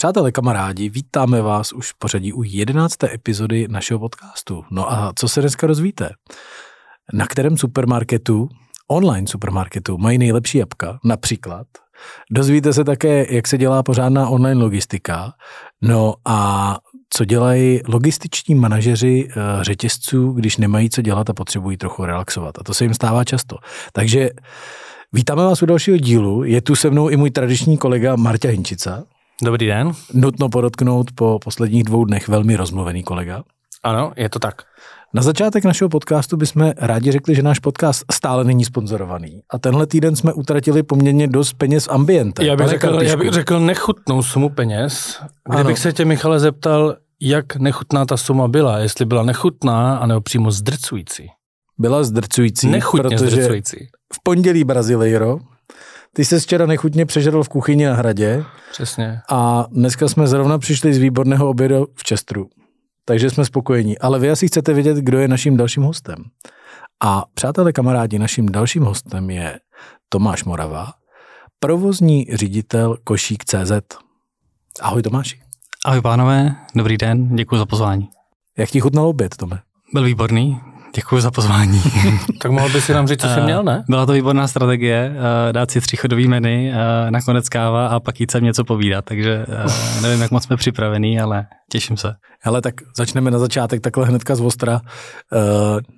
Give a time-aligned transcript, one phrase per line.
[0.00, 4.64] Přátelé, kamarádi, vítáme vás už v pořadí u jedenácté epizody našeho podcastu.
[4.70, 6.10] No a co se dneska rozvíte?
[7.12, 8.48] Na kterém supermarketu,
[8.88, 11.66] online supermarketu, mají nejlepší jabka, například?
[12.30, 15.32] Dozvíte se také, jak se dělá pořádná online logistika.
[15.82, 16.78] No a
[17.10, 22.58] co dělají logističní manažeři uh, řetězců, když nemají co dělat a potřebují trochu relaxovat.
[22.58, 23.56] A to se jim stává často.
[23.92, 24.30] Takže
[25.12, 26.44] vítáme vás u dalšího dílu.
[26.44, 29.04] Je tu se mnou i můj tradiční kolega Marta Hinčica.
[29.42, 29.92] Dobrý den.
[30.14, 33.42] Nutno podotknout po posledních dvou dnech velmi rozmluvený kolega.
[33.82, 34.62] Ano, je to tak.
[35.14, 39.40] Na začátek našeho podcastu bychom rádi řekli, že náš podcast stále není sponzorovaný.
[39.50, 42.44] A tenhle týden jsme utratili poměrně dost peněz ambiente.
[42.44, 45.20] Já bych, řekl, já bych řekl nechutnou sumu peněz.
[45.48, 45.76] Kdybych ano.
[45.76, 51.28] se tě, Michale, zeptal, jak nechutná ta suma byla, jestli byla nechutná, anebo přímo zdrcující.
[51.78, 53.76] Byla zdrcující, Nechutně protože zdrcující.
[54.12, 55.38] v pondělí Brazilejro,
[56.14, 58.44] ty se včera nechutně přežral v kuchyni na hradě.
[58.72, 59.20] Přesně.
[59.28, 62.48] A dneska jsme zrovna přišli z výborného obědu v Čestru
[63.10, 63.98] takže jsme spokojení.
[63.98, 66.16] Ale vy asi chcete vědět, kdo je naším dalším hostem.
[67.02, 69.60] A přátelé, kamarádi, naším dalším hostem je
[70.08, 70.92] Tomáš Morava,
[71.60, 73.72] provozní ředitel Košík CZ.
[74.80, 75.40] Ahoj Tomáši.
[75.84, 78.08] Ahoj pánové, dobrý den, děkuji za pozvání.
[78.58, 79.60] Jak ti chutnal oběd, Tome?
[79.92, 80.60] Byl výborný,
[80.94, 81.82] Děkuji za pozvání.
[82.38, 83.84] tak mohl by si nám říct, co jsi měl, ne?
[83.88, 85.16] Byla to výborná strategie,
[85.48, 89.46] eh, dát si tříchodový menu, eh, nakonec káva a pak jít sem něco povídat, takže
[89.48, 92.14] eh, nevím, jak moc jsme připravení, ale těším se.
[92.40, 94.80] Hele, tak začneme na začátek takhle hnedka z Ostra.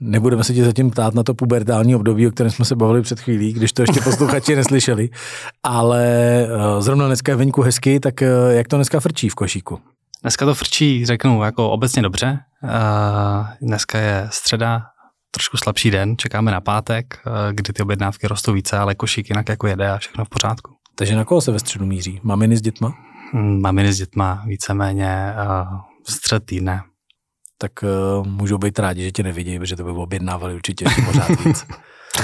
[0.01, 3.21] Nebudeme se ti zatím ptát na to pubertální období, o kterém jsme se bavili před
[3.21, 5.11] chvílí, když to ještě posluchači neslyšeli,
[5.63, 6.47] ale
[6.79, 9.79] zrovna dneska je venku hezky, tak jak to dneska frčí v košíku?
[10.23, 12.39] Dneska to frčí, řeknu, jako obecně dobře.
[13.61, 14.83] Dneska je středa,
[15.35, 19.49] trošku slabší den, čekáme na pátek, uh, kdy ty objednávky rostou více, ale košík jinak
[19.49, 20.73] jako jede a všechno v pořádku.
[20.95, 22.21] Takže na koho se ve středu míří?
[22.23, 22.95] Maminy s dětma?
[23.35, 25.79] Mm, maminy s dětma, víceméně uh,
[26.09, 26.83] střed týdne.
[27.59, 31.29] Tak uh, můžou být rádi, že tě nevidí, protože to by objednávali určitě ještě pořád
[31.45, 31.67] víc.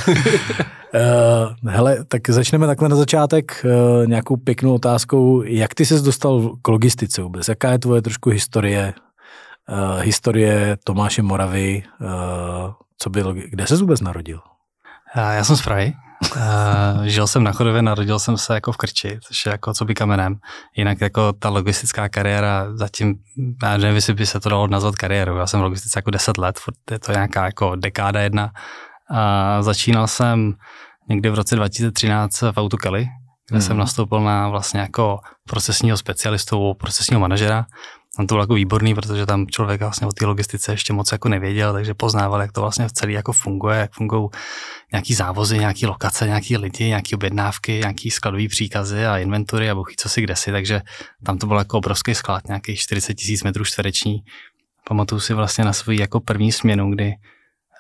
[0.07, 5.43] Uh, hele, tak začneme takhle na začátek uh, nějakou pěknou otázkou.
[5.43, 7.49] Jak ty ses dostal k logistice vůbec?
[7.49, 8.95] Jaká je tvoje trošku historie,
[9.69, 11.83] uh, historie Tomáše Moravy?
[12.01, 12.09] Uh,
[12.99, 14.41] co by, kde se vůbec narodil?
[15.17, 15.93] Já jsem z Prahy.
[16.37, 19.85] Uh, žil jsem na Chodově, narodil jsem se jako v Krči, což je jako co
[19.85, 20.37] by kamenem.
[20.77, 23.15] Jinak jako ta logistická kariéra zatím,
[23.63, 25.37] já nevím, jestli by se to dalo nazvat kariérou.
[25.37, 28.51] Já jsem v logistice jako 10 let, je to nějaká jako dekáda jedna.
[29.11, 30.55] A začínal jsem
[31.09, 33.07] někdy v roce 2013 v Autokeli,
[33.49, 33.63] kde hmm.
[33.63, 35.19] jsem nastoupil na vlastně jako
[35.49, 37.67] procesního specialistu, procesního manažera.
[38.19, 41.29] Tam to bylo jako výborný, protože tam člověk vlastně o té logistice ještě moc jako
[41.29, 44.29] nevěděl, takže poznával, jak to vlastně v celý jako funguje, jak fungují
[44.93, 49.95] nějaký závozy, nějaký lokace, nějaký lidi, nějaké objednávky, nějaký skladové příkazy a inventury a buchy
[49.99, 50.83] co si kde si, takže
[51.27, 54.19] tam to byl jako obrovský sklad, nějakých 40 tisíc metrů čtvereční.
[54.89, 57.13] Pamatuju si vlastně na svůj jako první směnu, kdy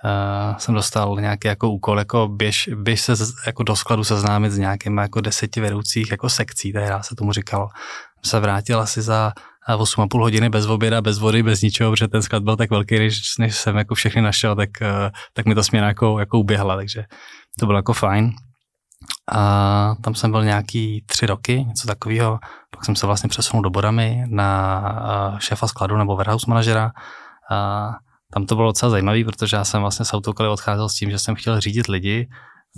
[0.05, 4.51] uh, jsem dostal nějaký jako úkol, jako běž, běž se z, jako do skladu seznámit
[4.51, 7.69] s nějakými jako deseti vedoucích jako sekcí, tehdy se tomu říkalo.
[8.25, 9.33] Se vrátil asi za
[9.77, 13.39] 8,5 hodiny bez oběda, bez vody, bez ničeho, protože ten sklad byl tak velký, než,
[13.39, 14.89] než jsem jako všechny našel, tak, uh,
[15.33, 17.05] tak mi ta směna jako, jako uběhla, takže
[17.61, 18.33] to bylo jako fajn.
[19.33, 22.39] A tam jsem byl nějaký tři roky, něco takového.
[22.71, 24.81] Pak jsem se vlastně přesunul do Boramy na
[25.33, 26.93] uh, šéfa skladu nebo warehouse manažera.
[27.51, 27.95] Uh,
[28.33, 31.19] tam to bylo docela zajímavé, protože já jsem vlastně s autokoly odcházel s tím, že
[31.19, 32.29] jsem chtěl řídit lidi,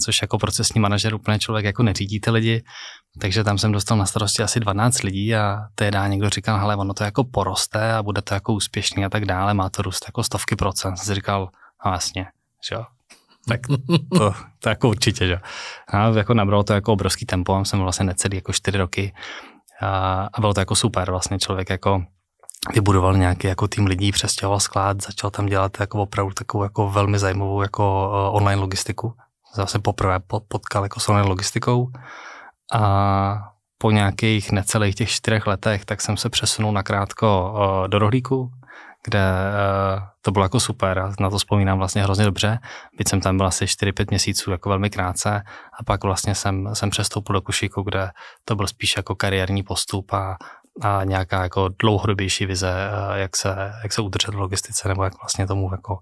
[0.05, 2.65] což jako procesní manažer úplně člověk jako neřídí ty lidi,
[3.21, 6.95] takže tam jsem dostal na starosti asi 12 lidí a tehdy někdo říkal, hele, ono
[6.95, 10.23] to jako poroste a bude to jako úspěšný a tak dále, má to růst jako
[10.23, 10.97] stovky procent.
[10.97, 11.49] Jsem říkal,
[11.87, 12.27] no jasně,
[12.69, 12.85] že jo,
[13.49, 13.61] tak
[14.19, 15.41] to, to jako určitě, že
[15.89, 19.15] a jako nabralo to jako obrovský tempo, jsem vlastně necelý jako čtyři roky
[19.81, 22.03] a, a bylo to jako super, vlastně člověk jako
[22.75, 27.19] vybudoval nějaký jako tým lidí, přestěhoval sklad, začal tam dělat jako opravdu takovou jako velmi
[27.19, 29.15] zajímavou jako uh, online logistiku.
[29.55, 31.91] Zase poprvé potkal jako s online logistikou
[32.73, 38.51] a po nějakých necelých těch čtyřech letech, tak jsem se přesunul nakrátko uh, do rohlíku,
[39.05, 42.59] kde uh, to bylo jako super a na to vzpomínám vlastně hrozně dobře.
[42.99, 45.43] Byť jsem tam byl asi 4-5 měsíců jako velmi krátce
[45.81, 48.11] a pak vlastně jsem, jsem přestoupil do Kušíku, kde
[48.45, 50.37] to byl spíš jako kariérní postup a,
[50.83, 55.13] a nějaká jako dlouhodobější vize, eh, jak se, jak se udržet v logistice nebo jak
[55.23, 55.99] vlastně tomu jako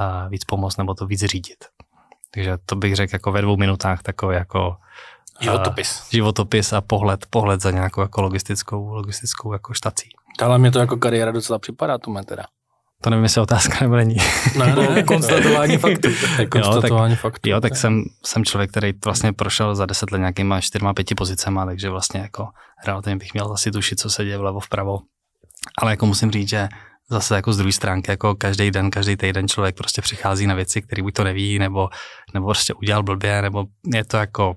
[0.00, 1.64] eh, víc pomoct nebo to víc řídit.
[2.34, 4.76] Takže to bych řekl jako ve dvou minutách takový jako
[5.40, 6.08] životopis.
[6.10, 10.08] životopis a pohled, pohled za nějakou jako logistickou, logistickou jako štací.
[10.42, 12.44] Ale mě to jako kariéra docela připadá, tu teda.
[13.02, 14.16] To nevím, jestli otázka nebo není.
[14.58, 16.08] Ne, ne, ne konstatování faktů.
[16.50, 17.50] konstatování faktů.
[17.50, 21.66] Jo, tak jsem, jsem člověk, který vlastně prošel za deset let nějakýma čtyřma, pěti pozicema,
[21.66, 22.48] takže vlastně jako
[22.86, 24.98] relativně bych měl asi tušit, co se děje vlevo, vpravo.
[25.78, 26.68] Ale jako musím říct, že
[27.10, 30.82] zase jako z druhé stránky, jako každý den, každý týden člověk prostě přichází na věci,
[30.82, 31.88] které buď to neví, nebo,
[32.34, 33.64] nebo prostě udělal blbě, nebo
[33.94, 34.56] je to jako,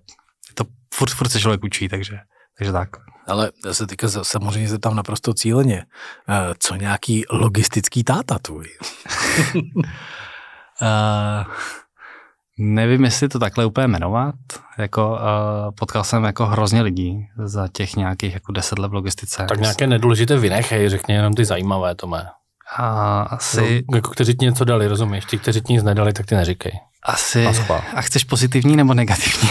[0.49, 0.63] je to
[0.93, 2.17] furt, furt se člověk učí, takže,
[2.57, 2.89] takže tak.
[3.27, 5.85] Ale já se teďka samozřejmě se tam naprosto cíleně.
[6.29, 8.65] Eh, co nějaký logistický táta tvůj?
[9.55, 9.61] uh,
[12.57, 14.35] nevím, jestli to takhle úplně jmenovat.
[14.77, 15.17] Jako, uh,
[15.75, 19.45] potkal jsem jako hrozně lidí za těch nějakých jako deset let v logistice.
[19.49, 22.29] Tak nějaké nedůležité vynechej, řekni jenom ty zajímavé, to mé.
[22.77, 23.83] A asi...
[23.91, 25.25] No, jako kteří ti něco dali, rozumíš?
[25.25, 26.71] Ti, kteří ti nic nedali, tak ty neříkej.
[27.03, 27.47] Asi.
[27.95, 29.49] A chceš pozitivní nebo negativní?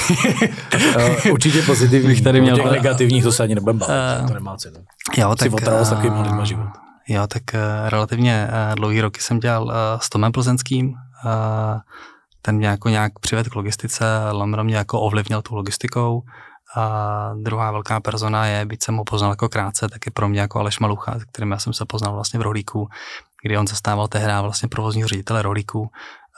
[0.96, 2.08] uh, určitě pozitivní.
[2.08, 2.56] Bych tady měl...
[2.56, 4.76] Těch negativních to se ani nebudem bavit, uh, to nemá cenu.
[5.16, 5.50] Jo, tak...
[5.50, 6.68] Si s lidma život.
[7.08, 10.88] Jo, tak uh, relativně uh, dlouhý roky jsem dělal uh, s Tomem Plzeňským.
[10.88, 11.80] Uh,
[12.42, 16.22] ten mě jako nějak přivedl k logistice, Lamro mě jako ovlivnil tou logistikou.
[16.76, 20.40] A druhá velká persona je, byť jsem ho poznal jako krátce, tak je pro mě
[20.40, 22.88] jako Aleš Malucha, s kterým já jsem se poznal vlastně v Rohlíku,
[23.42, 25.90] kdy on zastával tehdy vlastně provozního ředitele Rohlíku.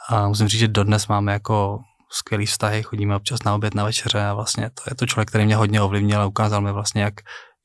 [0.09, 1.79] A musím říct, že dodnes máme jako
[2.11, 5.45] skvělý vztahy, chodíme občas na oběd, na večeře a vlastně to je to člověk, který
[5.45, 7.15] mě hodně ovlivnil a ukázal mi vlastně, jak,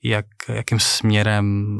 [0.03, 1.79] jak, jakým směrem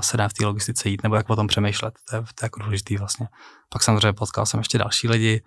[0.00, 1.94] se dá v té logistice jít, nebo jak o tom přemýšlet.
[2.10, 3.28] To je, to je jako důležitý vlastně.
[3.72, 5.42] Pak samozřejmě potkal jsem ještě další lidi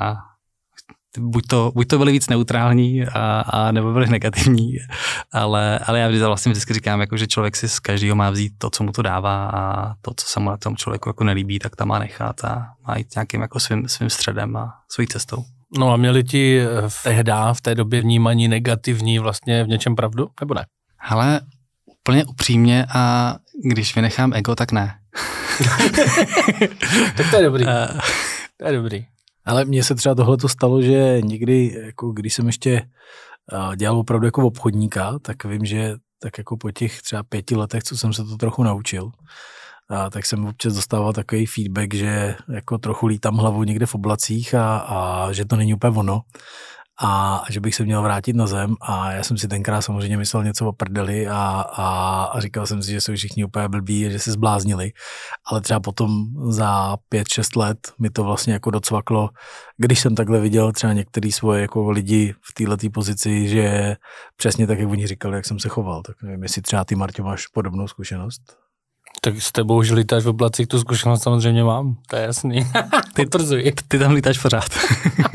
[0.00, 0.14] a
[1.18, 4.76] buď to, buď to byly víc neutrální a, a nebo byly negativní,
[5.32, 8.52] ale, ale já vždycky vlastně vždycky říkám, jako, že člověk si z každého má vzít
[8.58, 11.58] to, co mu to dává a to, co se mu na tom člověku jako nelíbí,
[11.58, 15.44] tak tam má nechat a má jít nějakým jako svým, svým středem a svojí cestou.
[15.78, 20.28] No a měli ti v tehdy, v té době vnímaní negativní vlastně v něčem pravdu,
[20.40, 20.64] nebo ne?
[21.00, 21.40] Ale
[22.00, 23.34] úplně upřímně a
[23.64, 24.98] když vynechám ego, tak ne.
[27.16, 27.64] tak to je dobrý.
[28.56, 29.06] to je dobrý.
[29.46, 32.88] Ale mně se třeba tohle to stalo, že někdy, jako když jsem ještě
[33.76, 37.96] dělal opravdu jako obchodníka, tak vím, že tak jako po těch třeba pěti letech, co
[37.96, 39.10] jsem se to trochu naučil,
[39.90, 44.54] a tak jsem občas dostával takový feedback, že jako trochu lítám hlavou někde v oblacích
[44.54, 46.20] a, a že to není úplně ono
[47.02, 48.76] a že bych se měl vrátit na zem.
[48.80, 52.82] A já jsem si tenkrát samozřejmě myslel něco o prdeli a, a, a říkal jsem
[52.82, 54.92] si, že jsou všichni úplně blbí, že se zbláznili,
[55.50, 59.30] ale třeba potom za pět, šest let mi to vlastně jako docvaklo,
[59.76, 63.96] když jsem takhle viděl třeba některý svoje jako lidi v této pozici, že
[64.36, 67.22] přesně tak, jak oni říkali, jak jsem se choval, tak nevím, jestli třeba ty, Martě,
[67.22, 68.65] máš podobnou zkušenost?
[69.26, 72.60] Tak s tebou už lítáš v oblacích, tu zkušenost samozřejmě mám, to je jasný.
[73.14, 74.64] ty, ty, ty tam lítáš pořád.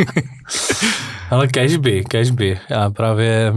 [1.30, 2.60] Ale cashby, cashby.
[2.70, 3.54] Já právě,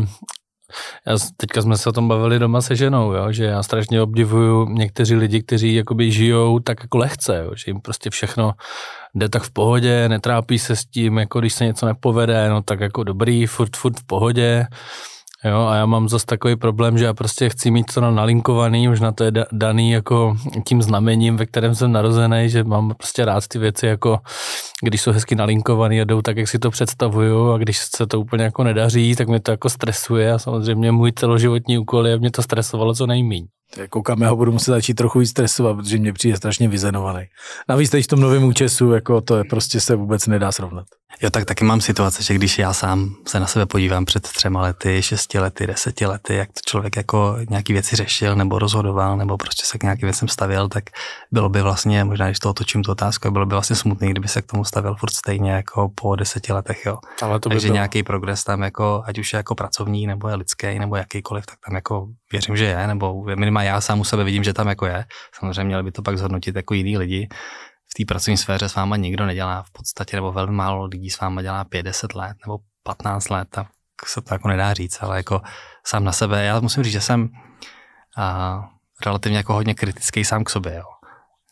[1.07, 4.69] já, teďka jsme se o tom bavili doma se ženou, jo, že já strašně obdivuju
[4.69, 8.53] někteří lidi, kteří jakoby žijou tak jako lehce, jo, že jim prostě všechno
[9.15, 12.81] jde tak v pohodě, netrápí se s tím, jako když se něco nepovede, no tak
[12.81, 14.67] jako dobrý, furt, furt v pohodě.
[15.45, 19.13] Jo, a já mám zase takový problém, že já prostě chci mít to nalinkovaný, na
[19.13, 20.37] to je daný jako
[20.67, 24.19] tím znamením, ve kterém jsem narozený, že mám prostě rád ty věci jako,
[24.83, 28.21] když jsou hezky nalinkovaný a jdou tak, jak si to představuju a když se to
[28.21, 32.31] úplně jako nedaří, tak mě to jako stresuje a samozřejmě můj celoživotní úkol je, mě
[32.31, 33.47] to stresovalo co nejméně.
[33.91, 37.25] Koukám, já ho budu muset začít trochu víc stresovat, protože mě přijde strašně vyzenovaný.
[37.69, 40.87] Navíc teď v tom novém účesu, jako to je prostě se vůbec nedá srovnat.
[41.23, 44.61] Jo, tak taky mám situace, že když já sám se na sebe podívám před třema
[44.63, 49.37] lety, šesti lety, deseti lety, jak to člověk jako nějaký věci řešil nebo rozhodoval, nebo
[49.37, 50.85] prostě se k nějakým věcem stavěl, tak
[51.33, 54.43] bylo by vlastně, možná když to otočím tu otázku, bylo by vlastně smutný, kdyby se
[54.43, 56.99] k tomu stavěl furt stejně jako po deseti letech, jo.
[57.23, 57.75] Ale to by Takže bylo.
[57.75, 61.59] nějaký progres tam jako, ať už je jako pracovní, nebo je lidský, nebo jakýkoliv, tak
[61.67, 64.87] tam jako věřím, že je, nebo minimálně já sám u sebe vidím, že tam jako
[64.87, 65.05] je.
[65.39, 67.29] Samozřejmě měli by to pak zhodnotit jako jiný lidi,
[67.95, 71.21] v té pracovní sféře s váma nikdo nedělá v podstatě, nebo velmi málo lidí s
[71.21, 73.67] váma dělá 50 let nebo 15 let, tak
[74.07, 75.41] se to jako nedá říct, ale jako
[75.87, 77.29] sám na sebe, já musím říct, že jsem
[78.17, 78.61] a,
[79.07, 80.85] relativně jako hodně kritický sám k sobě, jo.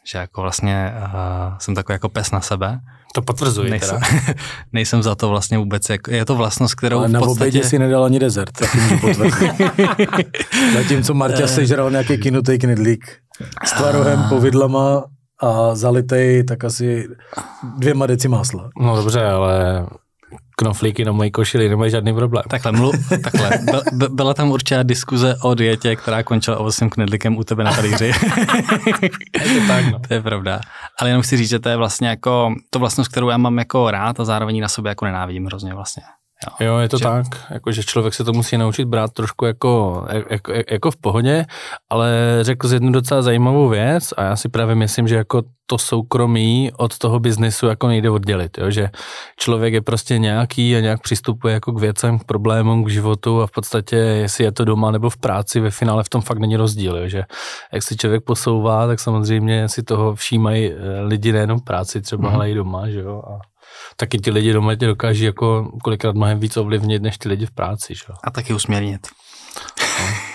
[0.06, 2.80] Že jako vlastně a, jsem takový jako pes na sebe.
[3.14, 4.34] To potvrzuji nejsem, teda.
[4.72, 7.26] nejsem za to vlastně vůbec, jako, je to vlastnost, kterou Ale v podstatě...
[7.26, 9.52] na obědě si nedal ani dezert, tak můžu potvrdit.
[10.74, 13.18] Zatímco Marťa sežral nějaký kinutý knedlík
[13.64, 15.04] s tvarohem, povidlama
[15.42, 17.08] a zalitej tak asi
[17.78, 18.70] dvěma deci másla.
[18.80, 19.86] No dobře, ale
[20.56, 22.44] knoflíky na mojí košili nemají žádný problém.
[22.48, 23.50] Takhle, mlu, takhle.
[23.92, 28.06] Byl, byla tam určitá diskuze o dietě, která končila ovocným knedlíkem u tebe na talíři.
[29.42, 29.98] je to tak, no.
[30.08, 30.60] To je pravda.
[30.98, 33.90] Ale jenom chci říct, že to je vlastně jako to vlastnost, kterou já mám jako
[33.90, 36.02] rád a zároveň na sobě jako nenávidím hrozně vlastně.
[36.42, 37.04] Jo, jo je to že...
[37.04, 41.44] tak, jako, že člověk se to musí naučit brát trošku jako, jako, jako v pohodě,
[41.90, 45.78] ale řekl jsi jednu docela zajímavou věc a já si právě myslím, že jako to
[45.78, 48.70] soukromí od toho biznesu jako nejde oddělit, jo?
[48.70, 48.90] že
[49.36, 53.46] člověk je prostě nějaký a nějak přistupuje jako k věcem, k problémům, k životu a
[53.46, 56.56] v podstatě, jestli je to doma nebo v práci, ve finále v tom fakt není
[56.56, 57.08] rozdíl, jo?
[57.08, 57.22] že
[57.72, 62.28] jak si člověk posouvá, tak samozřejmě si toho všímají eh, lidi nejenom v práci třeba,
[62.28, 62.34] mm-hmm.
[62.34, 63.51] ale i doma, že jo, a
[63.96, 67.50] taky ti lidi doma tě dokáží jako kolikrát mnohem víc ovlivnit, než ty lidi v
[67.50, 67.94] práci.
[67.94, 68.04] Že?
[68.24, 69.06] A taky usměrnit.
[70.00, 70.32] No.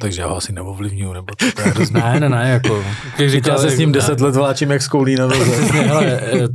[0.00, 2.00] Takže já ho asi neovlivňuju, nebo to, to je hrozné.
[2.00, 2.84] Ne, ne, ne, jako.
[3.18, 5.72] Jak říkal, já se s ním deset let vláčím jak s koulí na noze.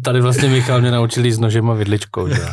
[0.04, 2.28] tady vlastně Michal mě naučil s nožem a vidličkou.
[2.28, 2.42] Že?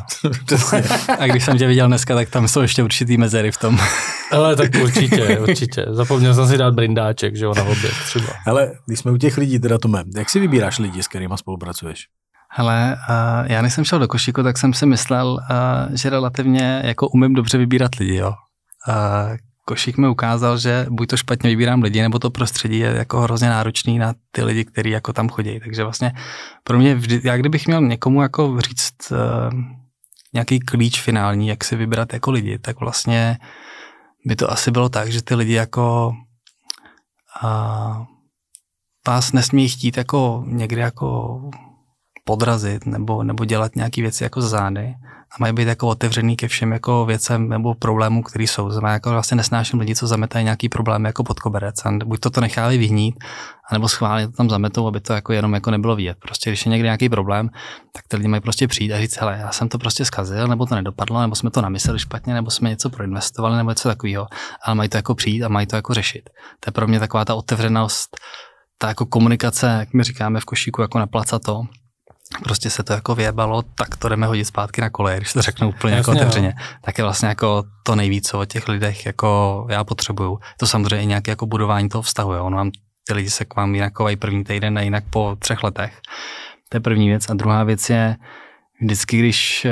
[1.19, 3.79] a když jsem tě viděl dneska, tak tam jsou ještě určitý mezery v tom.
[4.31, 5.87] ale tak určitě, určitě.
[5.91, 8.33] Zapomněl jsem si dát brindáček, že jo, na oběd třeba.
[8.47, 12.07] Ale když jsme u těch lidí, teda Tome, jak si vybíráš lidi, s kterými spolupracuješ?
[12.53, 12.97] Hele,
[13.45, 15.39] já než jsem šel do košíku, tak jsem si myslel,
[15.95, 18.33] že relativně jako umím dobře vybírat lidi, jo.
[19.65, 23.49] Košík mi ukázal, že buď to špatně vybírám lidi, nebo to prostředí je jako hrozně
[23.49, 25.61] náročný na ty lidi, kteří jako tam chodí.
[25.61, 26.13] Takže vlastně
[26.65, 29.19] pro mě, vždy, já kdybych měl někomu jako říct uh,
[30.35, 33.39] nějaký klíč finální, jak si vybrat jako lidi, tak vlastně
[34.27, 36.13] by to asi bylo tak, že ty lidi jako
[37.43, 38.05] uh,
[39.07, 41.41] vás nesmí chtít jako někdy jako
[42.31, 44.95] podrazit nebo, nebo dělat nějaké věci jako zády
[45.33, 48.71] a mají být jako otevřený ke všem jako věcem nebo problémům, které jsou.
[48.71, 52.31] Znamená, jako vlastně nesnáším lidi, co zametají nějaký problémy jako pod koberec a buď to
[52.31, 53.15] to nechávají vyhnít,
[53.71, 56.19] anebo schválně to tam zametou, aby to jako jenom jako nebylo vidět.
[56.23, 57.49] Prostě když je někdy nějaký problém,
[57.93, 60.67] tak ty lidi mají prostě přijít a říct, hele, já jsem to prostě zkazil, nebo
[60.67, 64.27] to nedopadlo, nebo jsme to namysleli špatně, nebo jsme něco proinvestovali, nebo něco takového.
[64.65, 66.31] Ale mají to jako přijít a mají to jako řešit.
[66.61, 68.17] To je pro mě taková ta otevřenost,
[68.79, 71.07] ta jako komunikace, jak my říkáme v košíku, jako
[71.45, 71.63] to
[72.45, 75.69] prostě se to jako vyjebalo, tak to jdeme hodit zpátky na koleje, když to řeknu
[75.69, 76.55] úplně jako Jasně, jako otevřeně.
[76.57, 76.65] No.
[76.81, 80.39] Tak je vlastně jako to nejvíc, co o těch lidech jako já potřebuju.
[80.57, 82.45] To samozřejmě i nějaké jako budování toho vztahu, jo.
[82.45, 82.71] Ono vám,
[83.07, 86.01] ty lidi se k vám jinak první týden a jinak po třech letech.
[86.69, 87.31] To je první věc.
[87.31, 88.17] A druhá věc je,
[88.81, 89.67] vždycky, když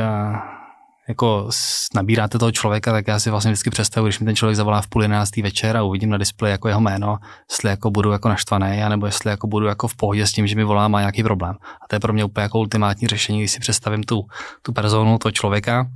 [1.09, 1.49] jako
[1.95, 4.87] nabíráte toho člověka, tak já si vlastně vždycky představuji, když mi ten člověk zavolá v
[4.87, 7.19] půl jedenáctý večer a uvidím na displeji jako jeho jméno,
[7.51, 10.57] jestli jako budu jako naštvaný, anebo jestli jako budu jako v pohodě s tím, že
[10.57, 11.57] mi volá má nějaký problém.
[11.85, 14.27] A to je pro mě úplně jako ultimátní řešení, když si představím tu,
[14.63, 15.87] tu personu, toho člověka,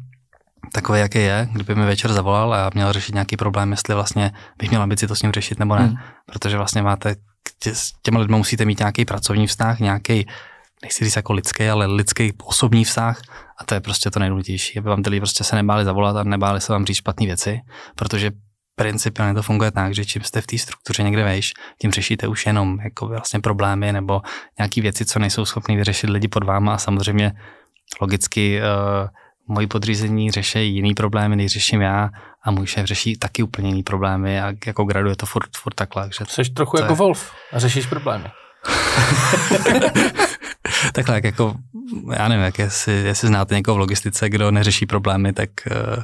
[0.72, 4.32] takový, jaký je, kdyby mi večer zavolal a já měl řešit nějaký problém, jestli vlastně
[4.58, 5.86] bych měl ambici to s ním řešit nebo ne.
[5.86, 5.96] Hmm.
[6.26, 7.14] Protože vlastně máte,
[7.66, 10.26] s těma lidmi musíte mít nějaký pracovní vztah, nějaký
[10.82, 13.22] nechci říct jako lidský, ale lidský osobní vztah
[13.58, 16.22] a to je prostě to nejdůležitější, aby vám ty lidi prostě se nebáli zavolat a
[16.22, 17.60] nebáli se vám říct špatné věci,
[17.96, 18.30] protože
[18.76, 22.46] principiálně to funguje tak, že čím jste v té struktuře někde vejš, tím řešíte už
[22.46, 24.22] jenom jako vlastně problémy nebo
[24.58, 27.32] nějaké věci, co nejsou schopni vyřešit lidi pod váma a samozřejmě
[28.00, 29.08] logicky uh,
[29.48, 32.10] moji podřízení řeší jiný problémy, než řeším já
[32.44, 36.10] a můj šéf řeší taky úplně jiný problémy a jako graduje to furt, furt takhle.
[36.18, 36.96] Že Jsi trochu jako je...
[36.96, 38.24] Wolf a řešíš problémy.
[40.92, 41.54] Takhle, jak jako,
[42.12, 46.02] já nevím, jak jestli, jestli znáte někoho v logistice, kdo neřeší problémy, tak uh,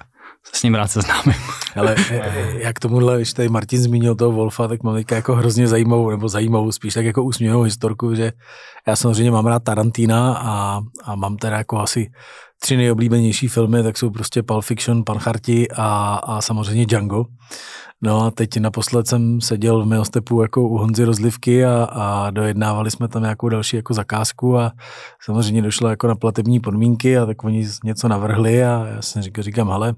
[0.53, 1.35] s ním rád seznámím.
[1.77, 5.35] Ale eh, eh, jak tomuhle, když tady Martin zmínil toho Wolfa, tak mám teďka jako
[5.35, 8.33] hrozně zajímavou, nebo zajímavou, spíš tak jako úsměvnou historku, že
[8.87, 12.11] já samozřejmě mám rád Tarantina a, a mám teda jako asi
[12.59, 17.25] tři nejoblíbenější filmy, tak jsou prostě Pulp Fiction, Pancharti a, a samozřejmě Django.
[18.03, 22.91] No a teď naposled jsem seděl v Milostepu jako u Honzy Rozlivky a, a dojednávali
[22.91, 24.73] jsme tam nějakou další jako zakázku a
[25.23, 29.45] samozřejmě došlo jako na platební podmínky a tak oni něco navrhli a já jsem říkal,
[29.45, 29.95] říkám, hele,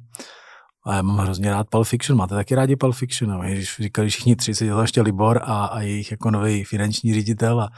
[0.90, 2.18] a já mám hrozně rád Pulp Fiction.
[2.18, 3.30] Máte taky rádi Pulp Fiction?
[3.30, 7.14] No, když říkali všichni tři, se dělal ještě Libor a, a jejich jako nový finanční
[7.14, 7.68] ředitel a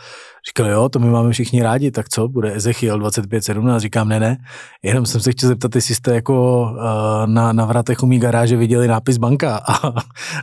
[0.49, 3.83] říkali, jo, to my máme všichni rádi, tak co, bude Ezechiel 2517?
[3.83, 4.37] Říkám, ne, ne,
[4.83, 6.79] jenom jsem se chtěl zeptat, jestli jste jako uh,
[7.27, 9.93] na, na vratech umí garáže viděli nápis banka a,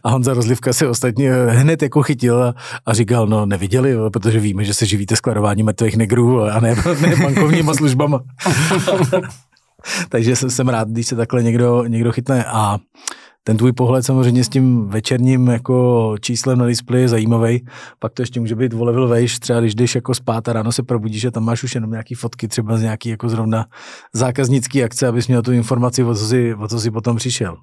[0.04, 4.40] a Honza Rozlivka se ostatně hned jako chytil a, a říkal, no neviděli, jo, protože
[4.40, 8.20] víme, že se živíte skladováním mrtvých negrů a ne, ne bankovníma službama.
[10.10, 12.80] Takže jsem rád, když se takhle někdo, někdo chytne a
[13.44, 17.66] ten tvůj pohled samozřejmě s tím večerním jako číslem na displeji je zajímavý.
[18.00, 20.72] Pak to ještě může být o level vejš, třeba když jdeš jako spát a ráno
[20.72, 23.66] se probudíš a tam máš už jenom nějaký fotky, třeba z nějaký jako zrovna
[24.14, 27.58] zákaznický akce, abys měl tu informaci, o co si, o co si potom přišel.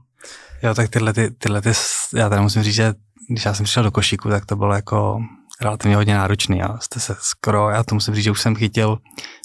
[0.62, 1.72] Jo, tak tyhle, ty, tyhle ty,
[2.14, 2.94] já tady musím říct, že
[3.28, 5.18] když já jsem přišel do košíku, tak to bylo jako
[5.60, 6.62] relativně hodně náročný.
[6.62, 8.98] A jste se skoro, já to musím říct, že už jsem chytil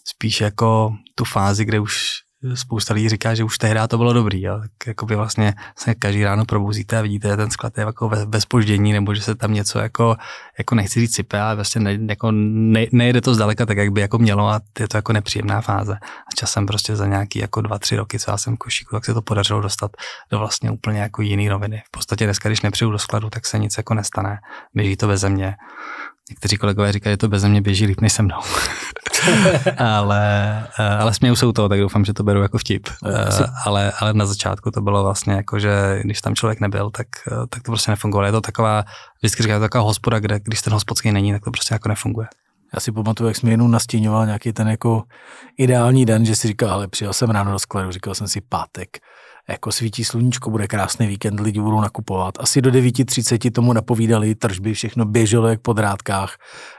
[0.06, 2.10] spíš jako tu fázi, kde už
[2.53, 4.60] spousta lidí říká, že už tehdy to bylo dobrý, jo.
[4.62, 8.10] tak jako by vlastně se každý ráno probouzíte a vidíte, že ten sklad je jako
[8.10, 10.15] ve, spoždění, nebo že se tam něco jako,
[10.57, 14.01] jako nechci říct sype, ale vlastně ne, jako ne, nejde to zdaleka tak, jak by
[14.01, 15.93] jako mělo a je to jako nepříjemná fáze.
[16.03, 19.05] A časem prostě za nějaký jako dva, tři roky, co já jsem v košíku, tak
[19.05, 19.91] se to podařilo dostat
[20.31, 21.83] do vlastně úplně jako jiný roviny.
[21.88, 24.39] V podstatě dneska, když nepřijdu do skladu, tak se nic jako nestane,
[24.74, 25.55] běží to bez země.
[26.32, 28.40] Někteří kolegové říkají, že to bez mě běží líp než se mnou.
[29.78, 30.64] ale,
[31.00, 32.90] ale smějou se u toho, tak doufám, že to beru jako vtip.
[33.28, 33.44] Asi...
[33.66, 37.08] Ale, ale na začátku to bylo vlastně jako, že když tam člověk nebyl, tak,
[37.50, 38.26] tak to prostě nefungovalo.
[38.26, 38.84] Je to taková,
[39.20, 42.28] vždycky říká, taková hospoda, kde když ten hospodský není, tak to prostě jako nefunguje.
[42.74, 45.04] Já si pamatuju, jak jsme jenom nastíňoval nějaký ten jako
[45.58, 48.98] ideální den, že si říkal, ale přijel jsem ráno do skladu, říkal jsem si pátek,
[49.51, 52.34] jako svítí sluníčko, bude krásný víkend, lidi budou nakupovat.
[52.39, 56.38] Asi do 9.30 tomu napovídali tržby, všechno běželo jak po drátkách.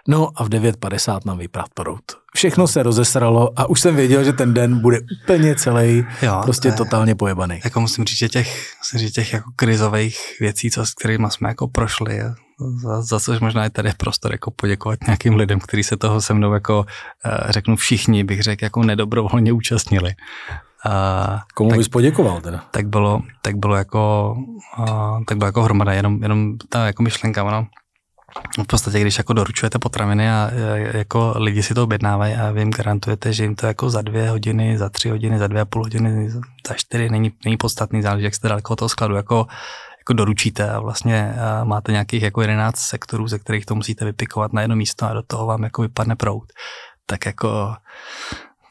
[0.09, 2.03] No a v 9.50 nám vyprat prout.
[2.35, 6.69] Všechno se rozesralo a už jsem věděl, že ten den bude úplně celý, jo, prostě
[6.69, 7.61] je, totálně pojebaný.
[7.65, 11.49] Jako musím říct, že těch, musím říct, těch jako krizových věcí, co, s kterými jsme
[11.49, 12.21] jako prošli,
[12.83, 16.35] za, za což možná je tady prostor jako poděkovat nějakým lidem, kteří se toho se
[16.35, 16.85] mnou jako,
[17.25, 20.15] eh, řeknu všichni, bych řekl, jako nedobrovolně účastnili.
[20.85, 22.65] A, Komu tak, bys poděkoval teda?
[22.71, 24.37] Tak bylo, tak bylo jako,
[24.77, 27.67] a, tak bylo jako hromada, jenom, jenom ta jako myšlenka, ono,
[28.63, 30.51] v podstatě, když jako doručujete potraviny a
[30.95, 34.31] jako lidi si to objednávají a vy jim garantujete, že jim to jako za dvě
[34.31, 36.31] hodiny, za tři hodiny, za dvě a půl hodiny,
[36.67, 39.47] za čtyři není, není podstatný, záleží, jak jste daleko od toho skladu jako,
[39.99, 44.53] jako doručíte a vlastně a máte nějakých jako 11 sektorů, ze kterých to musíte vypikovat
[44.53, 46.53] na jedno místo a do toho vám jako vypadne prout.
[47.07, 47.75] Tak jako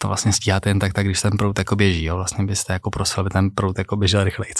[0.01, 2.15] to vlastně stíháte jen tak, tak když ten prout jako běží, jo.
[2.15, 4.53] Vlastně byste jako prosil, aby ten prout jako běžel rychleji.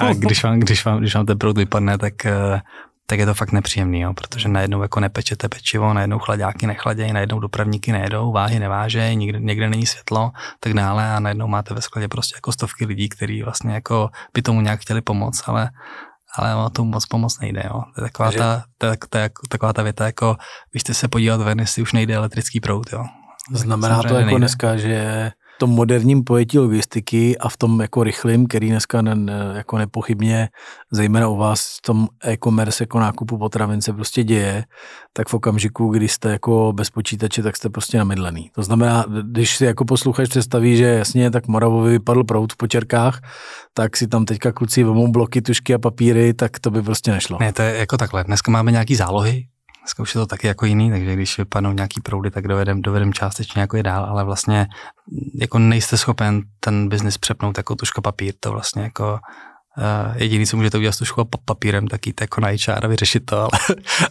[0.00, 2.60] a když vám, když, vám, když vám ten prout vypadne, tak, eh,
[3.06, 7.40] tak je to fakt nepříjemný, jo, protože najednou jako nepečete pečivo, najednou chladáky nechladějí, najednou
[7.40, 12.08] dopravníky nejedou, váhy nevážejí, někde, někde není světlo, tak dále a najednou máte ve skladě
[12.08, 15.70] prostě jako stovky lidí, kteří vlastně jako by tomu nějak chtěli pomoct, ale
[16.36, 17.62] ale o tomu moc pomoc nejde.
[17.64, 17.82] Jo.
[17.94, 18.86] To je taková, ta, to
[19.18, 20.36] je taková ta věta, jako
[20.72, 22.92] byste se podívat ven, jestli už nejde elektrický prout.
[22.92, 23.04] Jo.
[23.50, 24.38] Znamená to jako nejde.
[24.38, 29.14] dneska, že v tom moderním pojetí logistiky a v tom jako rychlým, který dneska ne,
[29.14, 30.48] ne, jako nepochybně,
[30.92, 34.64] zejména u vás v tom e-commerce jako nákupu potravin se prostě děje,
[35.12, 38.50] tak v okamžiku, kdy jste jako bez počítače, tak jste prostě namydlený.
[38.54, 43.20] To znamená, když si jako posluchač představí, že jasně, tak Moravovi vypadl prout v počerkách,
[43.74, 47.38] tak si tam teďka kluci vemou bloky, tušky a papíry, tak to by prostě nešlo.
[47.40, 48.24] Ne, to je jako takhle.
[48.24, 49.46] Dneska máme nějaký zálohy,
[49.82, 53.12] Dneska už je to taky jako jiný, takže když vypadnou nějaký proudy, tak dovedem, dovedem
[53.12, 54.66] částečně jako je dál, ale vlastně
[55.40, 59.18] jako nejste schopen ten biznis přepnout jako tuška papír, to vlastně jako
[59.78, 63.26] Uh, jediný, co můžete udělat s tuškou papírem, tak jít jako na HR a vyřešit
[63.26, 63.50] to, ale,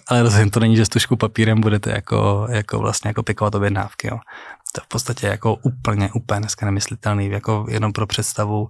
[0.07, 4.07] ale rozhodně to není, že s tuškou papírem budete jako, jako vlastně jako pikovat objednávky.
[4.07, 4.19] Jo.
[4.75, 8.67] To je v podstatě jako úplně, úplně dneska nemyslitelný, jako jenom pro představu,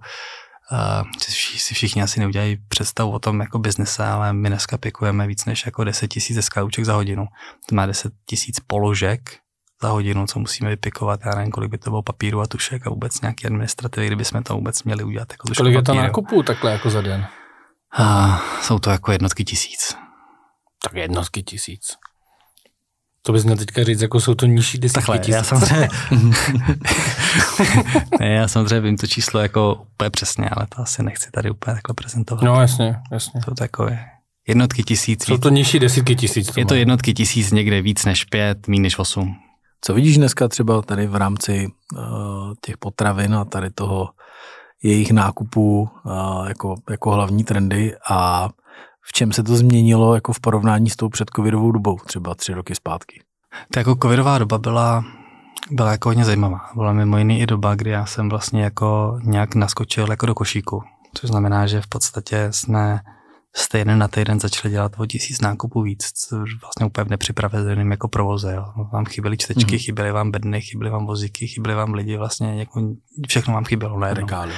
[0.72, 1.10] Uh,
[1.56, 5.66] si všichni asi neudělají představu o tom jako biznise, ale my dneska pikujeme víc než
[5.66, 7.26] jako 10 tisíc SKUček za hodinu.
[7.68, 9.20] To má 10 tisíc položek
[9.82, 12.90] za hodinu, co musíme vypikovat, já nevím, kolik by to bylo papíru a tušek a
[12.90, 15.28] vůbec nějaký administrativy, kdyby jsme to vůbec měli udělat.
[15.30, 17.26] Jako kolik je to nákupu takhle jako za den?
[18.00, 19.96] Uh, jsou to jako jednotky tisíc.
[20.82, 21.96] Tak jednotky tisíc.
[23.26, 25.34] To bys měl teďka říct, jako jsou to nižší desítky Takhle, tisíc.
[25.34, 25.88] já samozřejmě,
[28.20, 31.74] ne, já samozřejmě vím to číslo jako úplně přesně, ale to asi nechci tady úplně
[31.74, 32.42] takhle prezentovat.
[32.42, 33.40] No jasně, jasně.
[33.44, 34.04] To takové
[34.48, 35.24] jednotky tisíc.
[35.24, 36.46] Jsou to nižší desítky tisíc.
[36.46, 39.34] To je to jednotky tisíc někde víc než pět, méně než osm.
[39.80, 42.02] Co vidíš dneska třeba tady v rámci uh,
[42.64, 44.08] těch potravin a tady toho
[44.82, 48.48] jejich nákupů uh, jako, jako hlavní trendy a
[49.02, 52.74] v čem se to změnilo jako v porovnání s tou předcovidovou dobou, třeba tři roky
[52.74, 53.22] zpátky?
[53.70, 55.04] Tak jako covidová doba byla,
[55.70, 56.60] byla jako hodně zajímavá.
[56.74, 60.82] Byla mimo jiný i doba, kdy já jsem vlastně jako nějak naskočil jako do košíku,
[61.14, 63.00] což znamená, že v podstatě jsme
[63.56, 68.08] z týden na týden začali dělat o tisíc nákupů víc, což vlastně úplně nepřipraveným jako
[68.08, 68.54] provoze.
[68.54, 68.64] Jo.
[68.92, 69.84] Vám chyběly čtečky, mm-hmm.
[69.84, 72.80] chyběly vám bedny, chyběly vám vozíky, chyběly vám lidi, vlastně jako
[73.28, 74.26] všechno vám chybělo najednou.
[74.26, 74.52] Regály.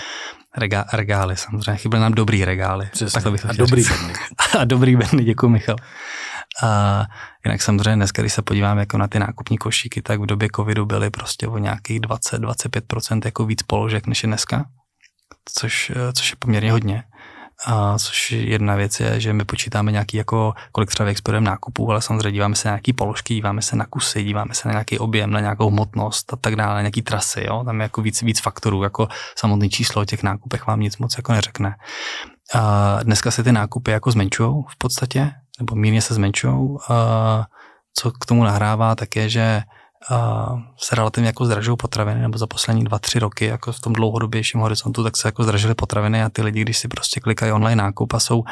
[0.56, 2.88] Regá, regály samozřejmě, chyběly nám dobrý regály.
[2.92, 3.22] Přesně.
[3.22, 4.12] to bych a dobrý bedny.
[4.58, 5.76] a dobrý bedny, děkuji Michal.
[6.62, 7.04] A
[7.44, 10.86] jinak samozřejmě dneska, když se podíváme jako na ty nákupní košíky, tak v době covidu
[10.86, 14.64] byly prostě o nějakých 20-25% jako víc položek než je dneska,
[15.58, 17.04] což, což je poměrně hodně.
[17.66, 22.02] A což jedna věc je, že my počítáme nějaký jako, kolik třeba vyexporujeme nákupů, ale
[22.02, 25.30] samozřejmě díváme se na nějaký položky, díváme se na kusy, díváme se na nějaký objem,
[25.30, 27.62] na nějakou hmotnost a tak dále, na nějaký trasy, jo?
[27.64, 31.16] tam je jako víc, víc faktorů, jako samotné číslo o těch nákupech vám nic moc
[31.16, 31.76] jako neřekne.
[32.54, 36.76] A dneska se ty nákupy jako zmenšují v podstatě, nebo mírně se zmenšují.
[37.94, 39.62] Co k tomu nahrává, tak je, že
[40.10, 43.92] uh, se relativně jako zdražují potraviny, nebo za poslední dva, tři roky, jako v tom
[43.92, 47.82] dlouhodobějším horizontu, tak se jako zdražily potraviny a ty lidi, když si prostě klikají online
[47.82, 48.44] nákup a jsou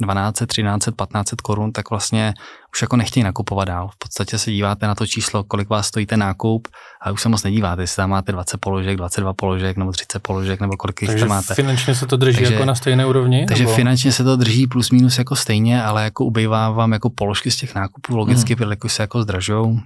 [0.00, 2.34] 12, 13, 15 korun, tak vlastně
[2.74, 3.88] už jako nechtějí nakupovat dál.
[3.88, 6.68] V podstatě se díváte na to číslo, kolik vás stojí ten nákup
[7.02, 10.60] a už se moc nedíváte, jestli tam máte 20 položek, 22 položek nebo 30 položek
[10.60, 11.54] nebo kolik jich tam máte.
[11.54, 13.46] finančně se to drží takže, jako na stejné úrovni?
[13.46, 13.74] Takže nebo?
[13.74, 17.56] finančně se to drží plus minus jako stejně, ale jako ubývá vám jako položky z
[17.56, 18.68] těch nákupů logicky, hmm.
[18.68, 19.80] protože se jako zdražují.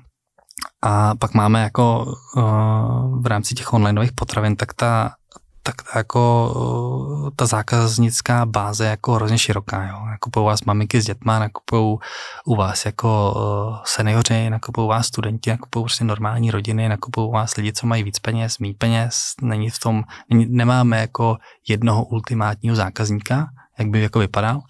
[0.82, 2.04] A pak máme jako
[2.36, 5.14] uh, v rámci těch onlineových potravin, tak ta
[5.62, 6.52] tak jako
[7.26, 9.86] eh, ta zákaznická báze je jako hrozně široká.
[9.86, 10.06] Jo.
[10.06, 11.98] Nakupují vás maminky s dětma, nakupují
[12.44, 17.72] u vás jako eh, seniori, nakupují vás studenti, nakupují prostě normální rodiny, nakupují vás lidi,
[17.72, 19.32] co mají víc peněz, mý peněz.
[19.42, 21.36] Není v tom, nemáme jako
[21.68, 23.46] jednoho ultimátního zákazníka,
[23.78, 24.60] jak by jako vypadal.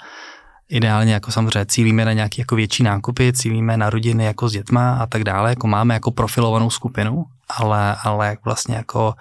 [0.72, 4.96] Ideálně jako samozřejmě cílíme na nějaké jako větší nákupy, cílíme na rodiny jako s dětma
[4.96, 7.24] a tak dále, jako máme jako profilovanou skupinu,
[7.58, 9.14] ale, ale vlastně jako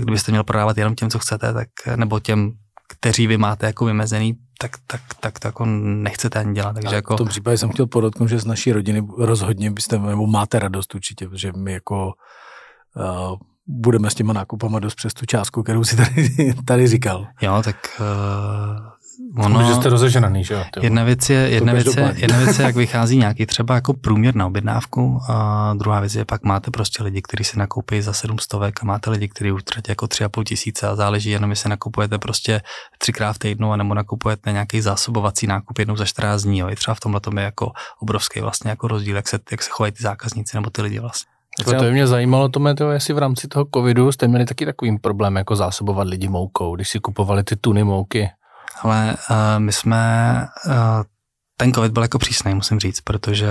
[0.00, 2.52] kdybyste měl prodávat jenom těm, co chcete, tak, nebo těm,
[2.88, 6.72] kteří vy máte jako vymezený, tak, tak, tak to jako nechcete ani dělat.
[6.72, 7.14] Takže jako...
[7.14, 10.94] V tom případě jsem chtěl podotknout, že z naší rodiny rozhodně byste, nebo máte radost
[10.94, 12.12] určitě, protože my jako
[12.96, 17.26] uh, budeme s těma nákupama dost přes tu částku, kterou si tady, tady říkal.
[17.42, 18.95] Jo, tak uh,
[19.36, 20.64] Ono, že jste rozeženaný, že jo?
[20.82, 24.34] Jedna věc je, jedna věc je, jedna věc je, jak vychází nějaký třeba jako průměr
[24.34, 28.54] na objednávku a druhá věc je, pak máte prostě lidi, kteří si nakoupí za 700
[28.54, 32.60] a máte lidi, kteří utratí jako 3,5 tisíce a záleží jenom, jestli nakupujete prostě
[32.98, 36.58] třikrát v týdnu, nebo nakupujete nějaký zásobovací nákup jednou za 14 dní.
[36.58, 36.68] Jo.
[36.68, 39.70] I třeba v tomhle tom je jako obrovský vlastně jako rozdíl, jak se, jak se
[39.70, 41.36] chovají ty zákazníci nebo ty lidi vlastně.
[41.64, 41.78] Třeba...
[41.78, 44.98] To by mě zajímalo, to to, jestli v rámci toho covidu jste měli taky takovým
[44.98, 48.30] problém, jako zásobovat lidi moukou, když si kupovali ty tuny mouky
[48.82, 50.72] ale uh, my jsme, uh,
[51.56, 53.48] ten covid byl jako přísný, musím říct, protože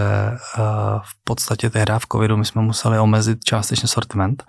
[0.57, 0.63] uh,
[1.03, 4.43] v podstatě tehdy v covidu my jsme museli omezit částečně sortiment,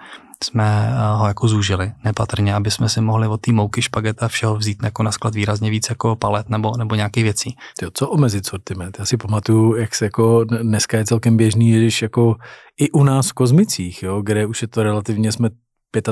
[0.45, 4.57] jsme uh, ho jako zúžili nepatrně, aby jsme si mohli od té mouky, špageta všeho
[4.57, 7.57] vzít jako na sklad výrazně víc jako palet nebo, nebo nějakých věcí.
[7.79, 8.97] Tyjo, co omezit sortiment?
[8.99, 12.37] Já si pamatuju, jak se jako dneska je celkem běžný, když jako
[12.81, 15.49] i u nás v Kozmicích, jo, kde už je to relativně, jsme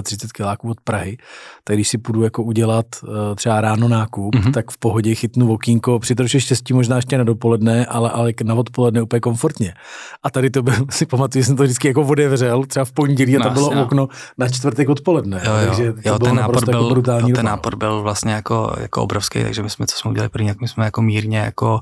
[0.03, 1.17] 35 kiláků od Prahy,
[1.65, 4.53] tak když si půjdu jako udělat uh, třeba ráno nákup, mm-hmm.
[4.53, 8.55] tak v pohodě chytnu okýnko, při troše štěstí možná ještě na dopoledne, ale, ale na
[8.55, 9.75] odpoledne úplně komfortně.
[10.23, 13.37] A tady to byl, si pamatuju, že jsem to vždycky jako otevřel, třeba v pondělí
[13.37, 13.85] a tam no, bylo no.
[13.85, 14.09] okno
[14.39, 15.43] na čtvrtek odpoledne.
[15.45, 15.67] Jo, jo.
[15.67, 19.03] Takže to jo, ten nápor byl, jako brutální jo, ten nápor byl vlastně jako, jako
[19.03, 21.81] obrovský, takže my jsme, co jsme udělali první, jak my jsme jako mírně jako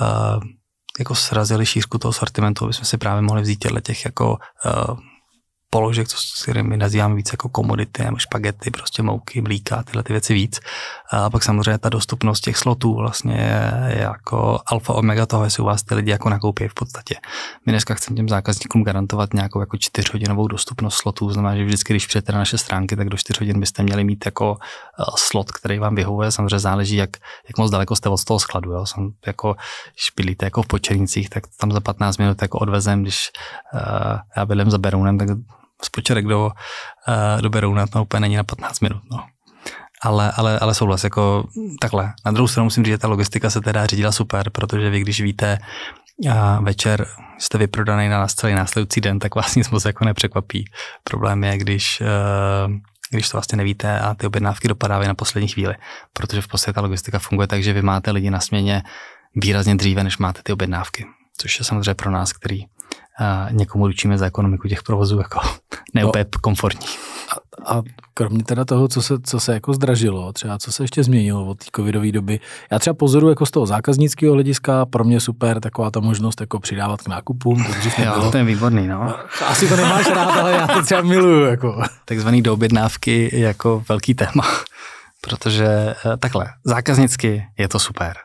[0.00, 0.42] uh,
[0.98, 4.96] jako srazili šířku toho sortimentu, aby jsme si právě mohli vzít těchto těch jako uh,
[5.70, 10.12] položek, co, s kterými nazýváme víc jako komodity nebo špagety, prostě mouky, mlíka, tyhle ty
[10.12, 10.60] věci víc.
[11.10, 15.66] A pak samozřejmě ta dostupnost těch slotů vlastně je, jako alfa omega toho, jestli u
[15.66, 17.16] vás ty lidi jako nakoupí v podstatě.
[17.66, 22.06] My dneska chceme těm zákazníkům garantovat nějakou jako čtyřhodinovou dostupnost slotů, znamená, že vždycky, když
[22.06, 25.78] přijete na naše stránky, tak do čtyř hodin byste měli mít jako eh, slot, který
[25.78, 26.30] vám vyhovuje.
[26.30, 27.10] Samozřejmě záleží, jak,
[27.48, 28.72] jak moc daleko jste od toho skladu.
[28.72, 28.86] Jo.
[28.86, 29.56] Jsem jako,
[30.16, 33.30] bydlíte jako v Počernicích, tak tam za 15 minut jako odvezem, když
[33.74, 33.80] uh,
[34.36, 35.28] já bydlím za Berounem, tak
[35.88, 39.02] Počerek do, uh, do Berouna, to úplně není na 15 minut.
[39.12, 39.24] No.
[40.02, 41.48] Ale, ale, ale souhlas, jako
[41.80, 42.12] takhle.
[42.26, 45.20] Na druhou stranu musím říct, že ta logistika se teda řídila super, protože vy, když
[45.20, 45.58] víte,
[46.32, 47.06] a večer
[47.38, 50.64] jste vyprodaný na celý následující den, tak vás nic moc jako nepřekvapí.
[51.04, 52.72] Problém je, když, uh,
[53.10, 55.74] když to vlastně nevíte a ty objednávky dopadávají na poslední chvíli,
[56.12, 58.82] protože v podstatě ta logistika funguje tak, že vy máte lidi na směně
[59.36, 62.64] výrazně dříve, než máte ty objednávky, což je samozřejmě pro nás, který
[63.20, 65.40] a někomu ručíme za ekonomiku těch provozů jako
[65.94, 66.86] neúplně no, komfortní.
[67.66, 67.82] A, a
[68.14, 71.58] kromě teda toho, co se, co se jako zdražilo, třeba co se ještě změnilo od
[71.58, 75.90] té covidové doby, já třeba pozoru jako z toho zákaznického hlediska, pro mě super taková
[75.90, 77.64] ta možnost jako přidávat k nákupům.
[77.96, 79.14] To jo, to je výborný, no.
[79.46, 81.40] Asi to nemáš rád, ale já to třeba miluju.
[81.44, 81.82] Jako.
[82.04, 84.44] Takzvaný doobjednávky jako velký téma,
[85.20, 88.16] protože eh, takhle, zákaznicky je to super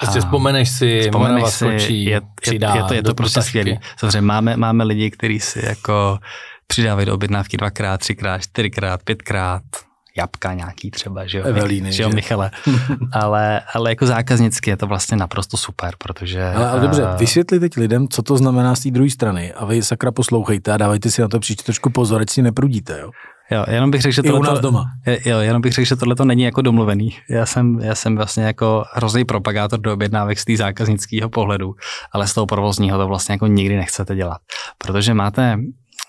[0.00, 3.76] Prostě vzpomeneš si, vzpomeneš si, skočí, je, přidá je, je to, je to prostě skvělé.
[3.96, 6.18] Samozřejmě máme, máme lidi, kteří si jako
[6.66, 9.62] přidávají do objednávky dvakrát, třikrát, čtyřikrát, pětkrát,
[10.16, 12.50] jabka nějaký třeba, že jo, Evelíny, že jo, Michale.
[13.12, 16.44] ale, ale jako zákaznicky je to vlastně naprosto super, protože...
[16.44, 19.64] Ale, ale dobře, uh, vysvětli teď lidem, co to znamená z té druhé strany a
[19.64, 23.10] vy sakra poslouchejte a dávajte si na to příště trošku pozor, ať si neprudíte, jo.
[23.50, 24.84] Jo, jenom bych řekl, že tohle to, doma.
[25.24, 27.16] Jo, jenom bych řekl, že tohle to není jako domluvený.
[27.30, 31.74] Já jsem, já jsem vlastně jako hrozný propagátor do objednávek z té zákaznického pohledu,
[32.12, 34.38] ale z toho provozního to vlastně jako nikdy nechcete dělat.
[34.78, 35.58] Protože máte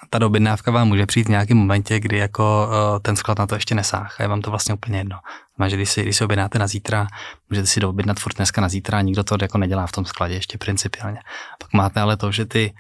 [0.10, 3.56] ta objednávka vám může přijít v nějakém momentě, kdy jako uh, ten sklad na to
[3.56, 5.18] ještě nesáh a je vám to vlastně úplně jedno.
[5.58, 7.08] Má, že když si, když si objednáte na zítra,
[7.50, 10.34] můžete si doobjednat furt dneska na zítra a nikdo to jako nedělá v tom skladě
[10.34, 11.20] ještě principiálně.
[11.60, 12.74] Pak máte ale to, že ty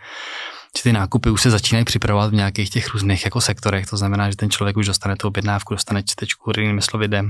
[0.77, 4.29] že ty nákupy už se začínají připravovat v nějakých těch různých jako sektorech, to znamená,
[4.29, 7.23] že ten člověk už dostane tu objednávku, dostane čtečku, jinými slovy jde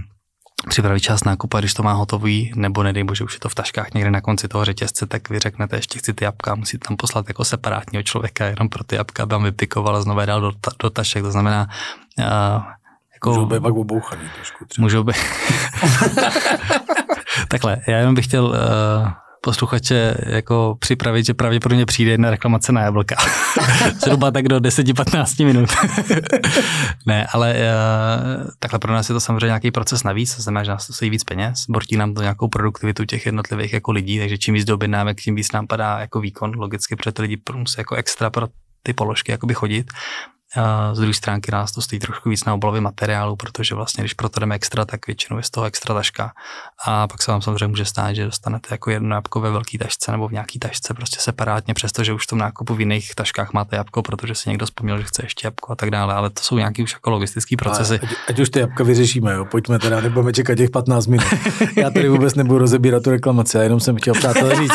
[0.69, 3.55] připravit čas nákupu a když to má hotový, nebo nedej bože, už je to v
[3.55, 6.97] taškách někde na konci toho řetězce, tak vy řeknete, ještě chci ty jabka, musíte tam
[6.97, 10.51] poslat jako separátního člověka jenom pro ty jabka, aby vám vypikoval a znovu dal do,
[10.51, 11.69] ta, do tašek, to znamená,
[12.19, 12.25] uh,
[13.13, 14.65] jako, můžou být pak obouchaný trošku.
[14.65, 14.85] Třeba.
[14.85, 15.15] Můžou být.
[17.47, 18.55] Takhle, já jenom bych chtěl uh,
[19.45, 23.15] posluchače jako připravit, že pravděpodobně přijde jedna reklamace na jablka.
[24.05, 25.69] Zhruba tak do 10-15 minut.
[27.05, 30.71] ne, ale uh, takhle pro nás je to samozřejmě nějaký proces navíc, to znamená, že
[30.71, 34.37] nás to stojí víc peněz, bortí nám to nějakou produktivitu těch jednotlivých jako lidí, takže
[34.37, 37.95] čím víc dobědnáme, tím víc nám padá jako výkon, logicky, protože ty lidi musí jako
[37.95, 38.47] extra pro
[38.83, 39.91] ty položky jakoby chodit.
[40.93, 44.29] Z druhé stránky nás to stojí trošku víc na obalově materiálu, protože vlastně, když pro
[44.29, 46.31] to jdeme extra, tak většinou je z toho extra taška.
[46.85, 50.11] A pak se vám samozřejmě může stát, že dostanete jako jedno jabko ve velké tašce
[50.11, 53.75] nebo v nějaký tašce prostě separátně, přestože už v tom nákupu v jiných taškách máte
[53.75, 56.13] jabko, protože si někdo vzpomněl, že chce ještě jabko a tak dále.
[56.13, 57.99] Ale to jsou nějaký už jako logistické procesy.
[58.03, 59.45] Ať, ať, už ty jabka vyřešíme, jo.
[59.45, 61.25] pojďme teda, nebudeme čekat těch 15 minut.
[61.75, 64.73] Já tady vůbec nebudu rozebírat tu reklamaci, já jenom jsem chtěl přátelé říct,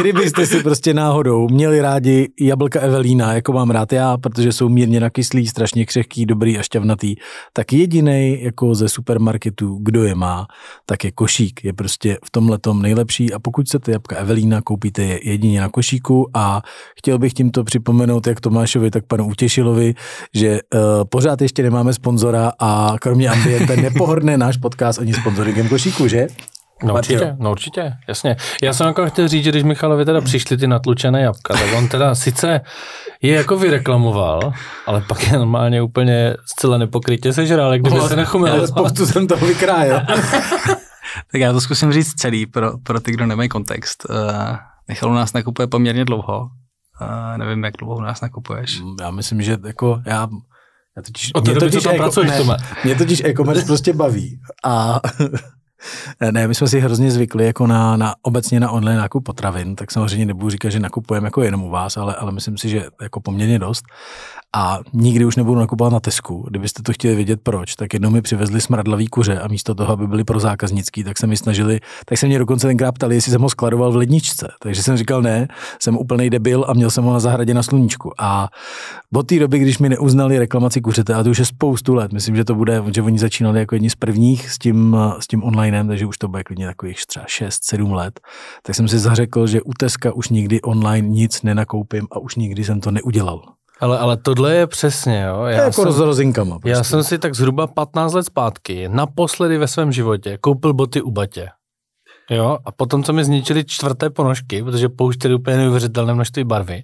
[0.00, 5.00] kdybyste si prostě náhodou měli rádi jablka Evelína, jako mám rád já, protože jsou mírně
[5.00, 7.14] nakyslý, strašně křehký, dobrý a šťavnatý,
[7.52, 10.46] tak jediný jako ze supermarketu, kdo je má,
[10.86, 11.64] tak je košík.
[11.64, 16.28] Je prostě v tom nejlepší a pokud chcete jabka Evelína, koupíte je jedině na košíku
[16.34, 16.62] a
[16.98, 19.94] chtěl bych tímto připomenout jak Tomášovi, tak panu Utěšilovi,
[20.34, 26.08] že uh, pořád ještě nemáme sponzora a kromě Ambiente nepohodne náš podcast ani sponzoringem košíku,
[26.08, 26.26] že?
[26.82, 28.36] No určitě, no určitě, jasně.
[28.62, 31.88] Já jsem jako chtěl říct, že když Michalovi teda přišly ty natlučené jabka, tak on
[31.88, 32.60] teda sice
[33.22, 34.52] je jako vyreklamoval,
[34.86, 38.52] ale pak je normálně úplně zcela nepokrytě sežral, jak kdyby se nechumil.
[38.52, 40.00] Ale spoustu jsem to vykrájel.
[41.32, 44.06] tak já to zkusím říct celý pro, pro ty, kdo nemají kontext.
[44.10, 44.56] Uh,
[44.88, 46.40] Michal u nás nakupuje poměrně dlouho.
[47.00, 48.80] Uh, nevím, jak dlouho u nás nakupuješ.
[48.80, 50.28] Mm, já myslím, že jako já
[50.96, 55.00] já totiž, o mě totiž, tam pracuješ, ne, mě totiž e-commerce prostě baví a
[56.30, 59.90] Ne, my jsme si hrozně zvykli jako na, na obecně na online nákup potravin, tak
[59.92, 63.20] samozřejmě nebudu říkat, že nakupujeme jako jenom u vás, ale, ale myslím si, že jako
[63.20, 63.84] poměrně dost
[64.56, 66.46] a nikdy už nebudu nakupovat na Tesku.
[66.48, 70.06] Kdybyste to chtěli vědět proč, tak jednou mi přivezli smradlavý kuře a místo toho, aby
[70.06, 73.42] byli pro zákaznický, tak se mi snažili, tak se mě dokonce tenkrát ptali, jestli jsem
[73.42, 74.48] ho skladoval v ledničce.
[74.62, 75.48] Takže jsem říkal ne,
[75.80, 78.12] jsem úplný debil a měl jsem ho na zahradě na sluníčku.
[78.18, 78.48] A
[79.14, 82.36] od té doby, když mi neuznali reklamaci kuřete, a to už je spoustu let, myslím,
[82.36, 85.88] že to bude, že oni začínali jako jedni z prvních s tím, s tím onlinem,
[85.88, 88.20] takže už to bude klidně takových třeba 6-7 let,
[88.62, 92.64] tak jsem si zařekl, že u Teska už nikdy online nic nenakoupím a už nikdy
[92.64, 93.42] jsem to neudělal.
[93.80, 95.44] Ale, ale tohle je přesně, jo.
[95.44, 96.58] Já jako jsem, s rozinkama.
[96.58, 96.70] Prostě.
[96.70, 101.10] Já jsem si tak zhruba 15 let zpátky naposledy ve svém životě koupil boty u
[101.10, 101.48] Batě.
[102.30, 106.82] Jo, a potom, co mi zničili čtvrté ponožky, protože pouštěli úplně neuvěřitelné množství barvy,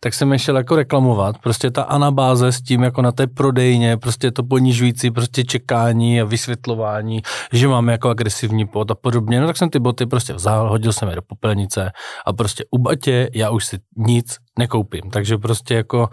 [0.00, 1.38] tak jsem je šel jako reklamovat.
[1.38, 6.24] Prostě ta anabáze s tím, jako na té prodejně, prostě to ponižující prostě čekání a
[6.24, 7.22] vysvětlování,
[7.52, 9.40] že máme jako agresivní pot a podobně.
[9.40, 11.90] No tak jsem ty boty prostě vzal, hodil jsem je do popelnice
[12.26, 15.10] a prostě u batě já už si nic nekoupím.
[15.10, 16.08] Takže prostě jako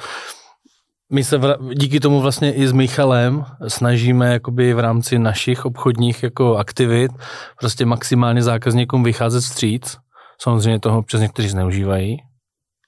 [1.14, 6.24] my se vra- díky tomu vlastně i s Michalem snažíme jakoby v rámci našich obchodních
[6.24, 7.12] jako aktivit
[7.60, 9.98] prostě maximálně zákazníkům vycházet vstříc.
[10.42, 12.18] Samozřejmě toho občas někteří zneužívají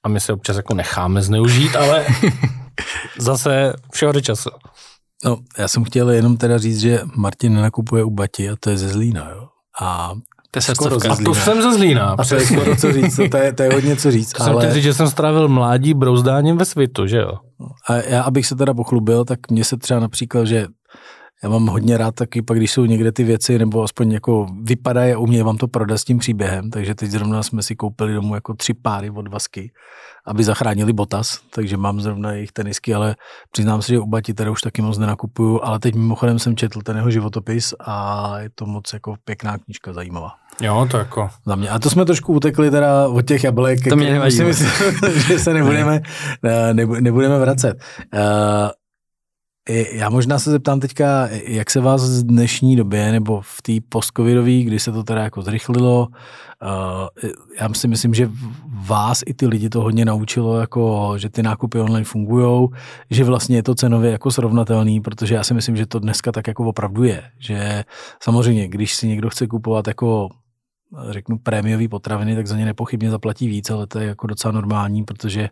[0.04, 2.06] a my se občas jako necháme zneužít, ale
[3.18, 4.50] zase všeho do času.
[5.26, 8.78] No, já jsem chtěl jenom teda říct, že Martin nenakupuje u Bati a to je
[8.78, 9.48] ze Zlína, jo.
[9.82, 10.14] A
[10.52, 12.16] to je skoro a to jsem ze Zlína.
[12.20, 14.34] A to je skoro co říct, to je, to je hodně co říct.
[14.38, 14.62] To ale...
[14.62, 17.32] jsem říct, že jsem strávil mládí brouzdáním ve svitu, že jo?
[17.90, 20.68] A já, abych se teda pochlubil, tak mně se třeba například, že
[21.44, 25.14] já mám hodně rád taky, pak když jsou někde ty věci, nebo aspoň jako vypadají
[25.14, 28.36] a umějí vám to prodat s tím příběhem, takže teď zrovna jsme si koupili domů
[28.36, 29.72] jako tři páry od Vasky,
[30.26, 33.16] aby zachránili Botas, takže mám zrovna jejich tenisky, ale
[33.52, 36.82] přiznám se, že u Bati teda už taky moc nenakupuju, ale teď mimochodem jsem četl
[36.82, 40.30] ten jeho životopis a je to moc jako pěkná knížka, zajímavá.
[40.62, 41.30] Jo, to jako.
[41.46, 41.70] Za mě.
[41.70, 43.80] A to jsme trošku utekli teda od těch jablek.
[43.90, 44.44] To mě nevadí.
[44.44, 44.70] Myslím,
[45.28, 46.02] že se nebudeme,
[47.00, 47.78] nebudeme vracet.
[48.14, 48.20] Uh,
[49.92, 54.62] já možná se zeptám teďka, jak se vás v dnešní době, nebo v té postcovidové,
[54.62, 56.08] kdy se to teda jako zrychlilo,
[56.64, 57.30] uh,
[57.62, 58.30] já si myslím, že
[58.88, 62.68] vás i ty lidi to hodně naučilo, jako, že ty nákupy online fungují,
[63.10, 66.48] že vlastně je to cenově jako srovnatelný, protože já si myslím, že to dneska tak
[66.48, 67.84] jako opravdu je, že
[68.24, 70.30] samozřejmě, když si někdo chce kupovat jako
[71.10, 75.04] řeknu prémiový potraviny, tak za ně nepochybně zaplatí víc, ale to je jako docela normální,
[75.04, 75.50] protože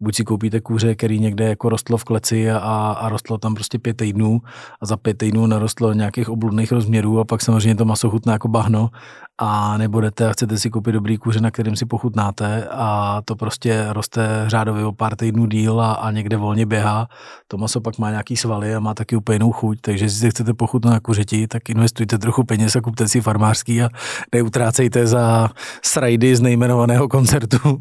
[0.00, 2.58] buď si koupíte kůře, který někde jako rostlo v kleci a,
[3.00, 4.40] a rostlo tam prostě pět týdnů
[4.80, 8.48] a za pět týdnů narostlo nějakých obludných rozměrů a pak samozřejmě to maso chutná jako
[8.48, 8.90] bahno
[9.38, 13.86] a nebudete a chcete si koupit dobrý kůře, na kterým si pochutnáte a to prostě
[13.88, 17.08] roste řádově o pár týdnů díl a, a někde volně běhá.
[17.48, 20.30] To maso pak má nějaký svaly a má taky úplně jinou chuť, takže jestli si
[20.30, 23.88] chcete pochutnat na kuřeti, tak investujte trochu peněz a kupte si farmářský a
[24.34, 25.50] neutrácejte za
[25.82, 27.78] srajdy z nejmenovaného koncertu.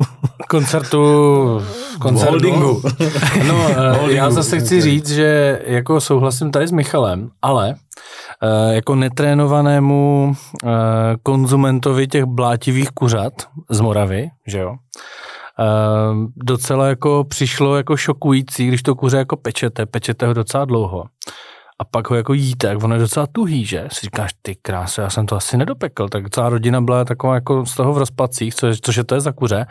[0.49, 0.97] Koncertu,
[2.09, 2.31] koncertu.
[2.31, 2.81] Holdingu.
[3.47, 7.75] No, eh, já zase chci říct, že jako souhlasím tady s Michalem, ale
[8.43, 10.69] eh, jako netrénovanému eh,
[11.23, 13.33] konzumentovi těch blátivých kuřat
[13.69, 14.75] z Moravy, že jo,
[16.35, 21.03] docela jako přišlo jako šokující, když to kuře jako pečete, pečete ho docela dlouho
[21.79, 23.87] a pak ho jako jíte, jak ono je docela tuhý, že?
[23.91, 27.65] Si říkáš, ty kráse, já jsem to asi nedopekl, tak celá rodina byla taková jako
[27.65, 29.65] z toho v rozpacích, co což to je za kuře.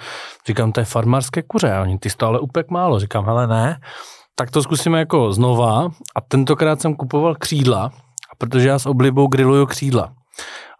[0.46, 3.00] Říkám, to je farmářské kuře, a oni ty stále upek málo.
[3.00, 3.80] Říkám, hele ne,
[4.34, 7.90] tak to zkusíme jako znova a tentokrát jsem kupoval křídla,
[8.38, 10.12] protože já s oblibou grilluju křídla.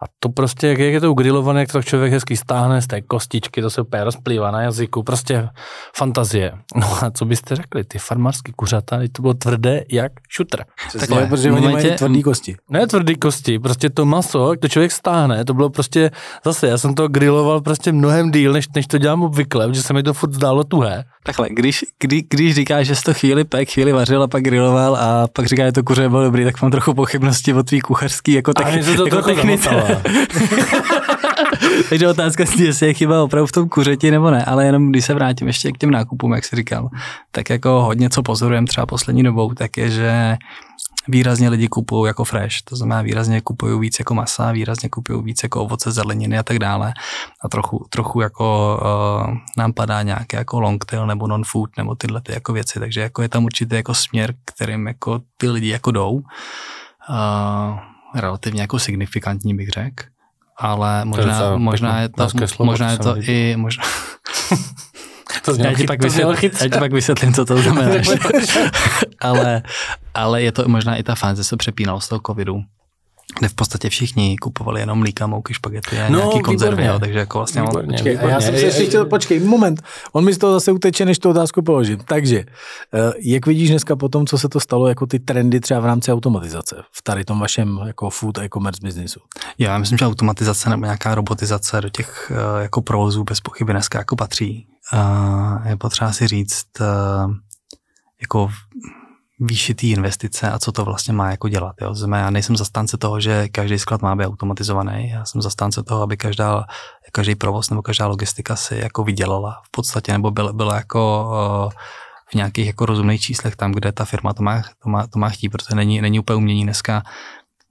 [0.04, 3.62] A to prostě, jak je to ugrilované, jak to člověk hezky stáhne z té kostičky,
[3.62, 5.48] to se úplně rozplývá na jazyku, prostě
[5.96, 6.52] fantazie.
[6.76, 10.64] No a co byste řekli, ty farmářské kuřata, to bylo tvrdé jak šutr.
[10.98, 12.56] Takhle, protože oni mají tvrdý kosti.
[12.70, 16.10] Ne tvrdý kosti, prostě to maso, jak to člověk stáhne, to bylo prostě,
[16.44, 19.92] zase, já jsem to griloval prostě mnohem díl, než, než to dělám obvykle, protože se
[19.92, 21.04] mi to furt zdálo tuhé.
[21.22, 24.96] Takhle, když, kdy, když říkáš, že jsi to chvíli pek, chvíli vařil a pak griloval
[24.96, 28.32] a pak říká, že to kuře bylo dobrý, tak mám trochu pochybnosti o tvý kuchařský
[28.32, 28.62] jako, to
[29.04, 29.93] jako technice.
[31.88, 35.04] Takže otázka je, jestli je chyba opravdu v tom kuřeti nebo ne, ale jenom když
[35.04, 36.88] se vrátím ještě k těm nákupům, jak jsi říkal,
[37.30, 40.36] tak jako hodně co pozorujeme třeba poslední dobou, tak je, že
[41.08, 45.42] výrazně lidi kupují jako fresh, to znamená výrazně kupují víc jako masa, výrazně kupují víc
[45.42, 46.92] jako ovoce, zeleniny a tak dále.
[47.44, 48.78] A trochu, trochu jako
[49.26, 53.00] uh, nám padá nějaké jako long tail nebo non-food nebo tyhle ty jako věci, takže
[53.00, 56.12] jako je tam určitě jako směr, kterým jako ty lidi jako jdou.
[56.12, 57.78] Uh,
[58.14, 60.04] relativně jako signifikantní bych řekl
[60.56, 63.84] ale možná, to je možná, je to, slovo, možná je to i, možná,
[65.44, 67.94] to já, ti pak vysvětlím, já ti pak vysvětlím, co to znamená.
[69.20, 69.62] ale,
[70.14, 72.60] ale je to možná i ta fáze, se přepínalo z toho covidu,
[73.38, 77.18] kde v podstatě všichni kupovali jenom mlíka, mouky, špagety a no, nějaký konzervy, jo, takže
[77.18, 77.62] jako vlastně...
[77.62, 78.32] Výborně, počkej, výborně.
[78.32, 79.82] a já jsem se ještě chtěl, počkej, moment,
[80.12, 81.98] on mi z toho zase uteče, než tu otázku položím.
[82.04, 82.38] Takže,
[82.94, 85.86] eh, jak vidíš dneska po tom, co se to stalo, jako ty trendy třeba v
[85.86, 89.20] rámci automatizace v tady tom vašem jako food e-commerce biznisu?
[89.58, 93.98] Já myslím, že automatizace nebo nějaká robotizace do těch eh, jako provozů bez pochyby dneska
[93.98, 94.66] jako patří.
[95.64, 96.84] Je potřeba si říct, eh,
[98.20, 98.50] jako
[99.46, 101.76] výši té investice a co to vlastně má jako dělat.
[101.80, 101.94] Jo.
[101.94, 105.08] Znamená, já nejsem zastánce toho, že každý sklad má být automatizovaný.
[105.08, 106.64] Já jsem zastánce toho, aby každá,
[107.12, 111.30] každý provoz nebo každá logistika si jako vydělala v podstatě, nebo byla, byla jako
[111.66, 111.72] uh,
[112.30, 115.28] v nějakých jako rozumných číslech tam, kde ta firma to má, to má, to má
[115.28, 117.02] chtít, protože není, není úplně umění dneska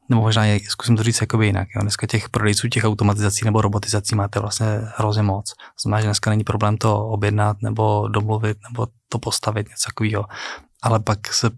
[0.10, 1.68] nebo možná je, zkusím to říct jakoby jinak.
[1.76, 1.82] Jo.
[1.82, 5.54] Dneska těch prodejců těch automatizací nebo robotizací máte vlastně hrozně moc.
[5.82, 10.26] Znamená, že dneska není problém to objednat nebo domluvit nebo to postavit, něco takového
[10.84, 11.50] ale pak se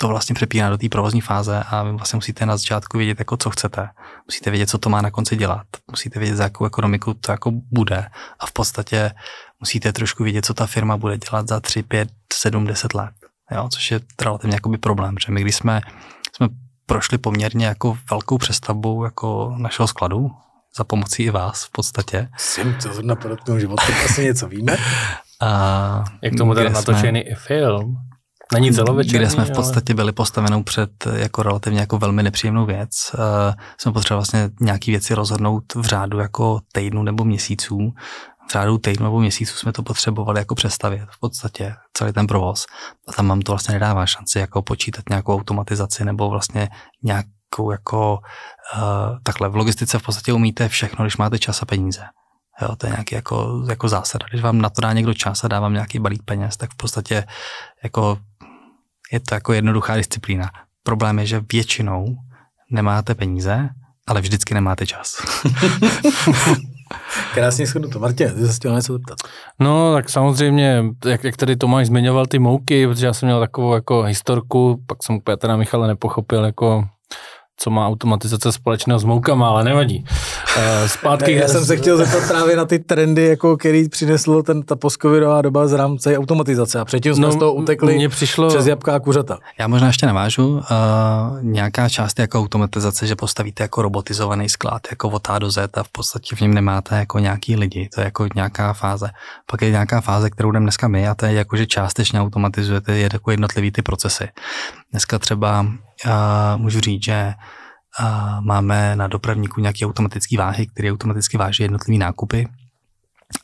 [0.00, 3.36] to vlastně přepíná do té provozní fáze a vy vlastně musíte na začátku vědět, jako
[3.36, 3.88] co chcete.
[4.26, 5.66] Musíte vědět, co to má na konci dělat.
[5.90, 8.06] Musíte vědět, za jakou ekonomiku to jako bude.
[8.38, 9.10] A v podstatě
[9.60, 13.10] musíte trošku vědět, co ta firma bude dělat za 3, 5, 7, 10 let.
[13.50, 13.68] Jo?
[13.72, 15.80] Což je relativně jakoby problém, že my když jsme,
[16.36, 16.48] jsme
[16.86, 20.30] prošli poměrně jako velkou přestavbou jako našeho skladu,
[20.76, 22.28] za pomocí i vás v podstatě.
[22.36, 24.76] Jsem to zrovna podotknul, že o tom asi něco víme.
[25.42, 28.09] A Jak tomu teda natočený i film.
[28.52, 32.90] Není celovečerní, kde jsme v podstatě byli postavenou před jako relativně jako velmi nepříjemnou věc.
[33.14, 33.20] Uh,
[33.78, 37.92] jsme potřebovali vlastně nějaký věci rozhodnout v řádu jako týdnu nebo měsíců.
[38.48, 42.66] V řádu týdnu nebo měsíců jsme to potřebovali jako přestavit v podstatě celý ten provoz.
[43.08, 46.68] A tam vám to vlastně nedává šanci jako počítat nějakou automatizaci nebo vlastně
[47.02, 48.18] nějakou jako
[48.74, 49.48] uh, takhle.
[49.48, 52.02] V logistice v podstatě umíte všechno, když máte čas a peníze.
[52.62, 54.26] Jo, to je nějaký jako, jako zásada.
[54.30, 56.76] Když vám na to dá někdo čas a dá vám nějaký balík peněz, tak v
[56.76, 57.24] podstatě
[57.82, 58.18] jako
[59.12, 60.50] je to jako jednoduchá disciplína.
[60.82, 62.16] Problém je, že většinou
[62.70, 63.68] nemáte peníze,
[64.06, 65.16] ale vždycky nemáte čas.
[67.34, 67.98] Krásně to.
[67.98, 69.18] Martě, ty se chtěl něco zeptat.
[69.60, 73.74] No, tak samozřejmě, jak, jak tady Tomáš zmiňoval ty mouky, protože já jsem měl takovou
[73.74, 76.84] jako historku, pak jsem úplně teda Michale nepochopil, jako
[77.56, 80.04] co má automatizace společného s moukama, ale nevadí.
[80.60, 81.32] Uh, zpátky...
[81.32, 85.42] Já jsem se chtěl zeptat právě na ty trendy, jako který přinesl ten, ta postcovidová
[85.42, 88.48] doba z rámce automatizace a předtím jsme no, z toho utekli mně přišlo...
[88.48, 89.38] přes jabká a kuřata.
[89.58, 90.48] Já možná ještě navážu.
[90.48, 90.62] Uh,
[91.42, 95.82] nějaká část jako automatizace, že postavíte jako robotizovaný sklad, jako od A do Z a
[95.82, 97.88] v podstatě v něm nemáte jako nějaký lidi.
[97.94, 99.10] To je jako nějaká fáze.
[99.50, 102.96] Pak je nějaká fáze, kterou jdeme dneska my a to je jako, že částečně automatizujete
[102.96, 104.28] je jako jednotlivý ty procesy.
[104.90, 105.70] Dneska třeba uh,
[106.56, 107.32] můžu říct, že
[108.02, 112.48] uh, máme na dopravníku nějaké automatické váhy, které automaticky váží jednotlivé nákupy.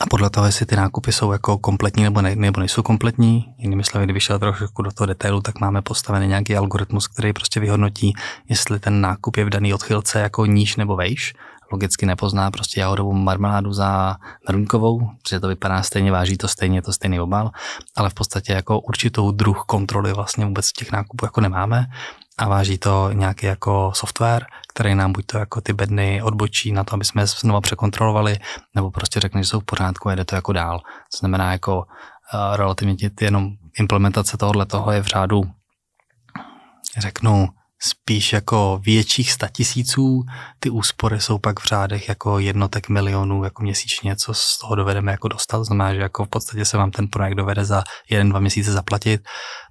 [0.00, 3.84] A podle toho, jestli ty nákupy jsou jako kompletní nebo, ne, nebo nejsou kompletní, jinými
[3.84, 8.14] slovy, kdyby šel trošku do toho detailu, tak máme postavený nějaký algoritmus, který prostě vyhodnotí,
[8.48, 11.34] jestli ten nákup je v daný odchylce jako níž nebo vejš.
[11.72, 14.16] Logicky nepozná prostě jahodovou marmeládu za
[14.48, 17.50] meruňkovou, protože to vypadá stejně, váží to stejně, to stejný obal,
[17.96, 21.86] ale v podstatě jako určitou druh kontroly vlastně vůbec těch nákupů jako nemáme
[22.38, 26.84] a váží to nějaký jako software, který nám buď to jako ty bedny odbočí na
[26.84, 28.38] to, aby jsme je znova překontrolovali,
[28.74, 30.78] nebo prostě řekne, že jsou v pořádku a jde to jako dál.
[30.78, 35.42] To znamená jako uh, relativně jenom implementace tohohle toho je v řádu,
[36.98, 37.48] řeknu,
[37.82, 40.22] spíš jako větších statisíců,
[40.58, 45.12] ty úspory jsou pak v řádech jako jednotek milionů jako měsíčně, co z toho dovedeme
[45.12, 48.40] jako dostat, znamená, že jako v podstatě se vám ten projekt dovede za jeden, dva
[48.40, 49.20] měsíce zaplatit.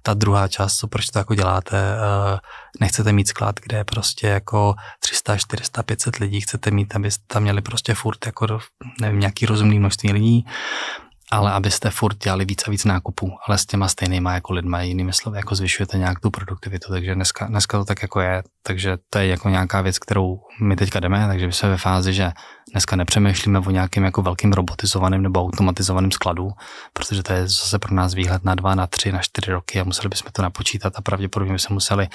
[0.02, 2.38] Ta druhá část, co proč to jako děláte, eh,
[2.80, 7.42] nechcete mít sklad, kde je prostě jako 300, 400, 500 lidí, chcete mít, abyste tam
[7.42, 8.58] měli prostě furt jako,
[9.00, 10.44] nevím, nějaký rozumný množství lidí,
[11.30, 15.12] ale abyste furt dělali víc a víc nákupů, ale s těma stejnýma jako lidma, jinými
[15.12, 19.18] slovy, jako zvyšujete nějak tu produktivitu, takže dneska, dneska to tak jako je, takže to
[19.18, 22.32] je jako nějaká věc, kterou my teďka jdeme, takže my jsme ve fázi, že
[22.72, 26.50] dneska nepřemýšlíme o nějakým jako velkým robotizovaným nebo automatizovaným skladu,
[26.92, 29.84] protože to je zase pro nás výhled na dva, na tři, na čtyři roky a
[29.84, 32.08] museli bychom to napočítat a pravděpodobně bychom museli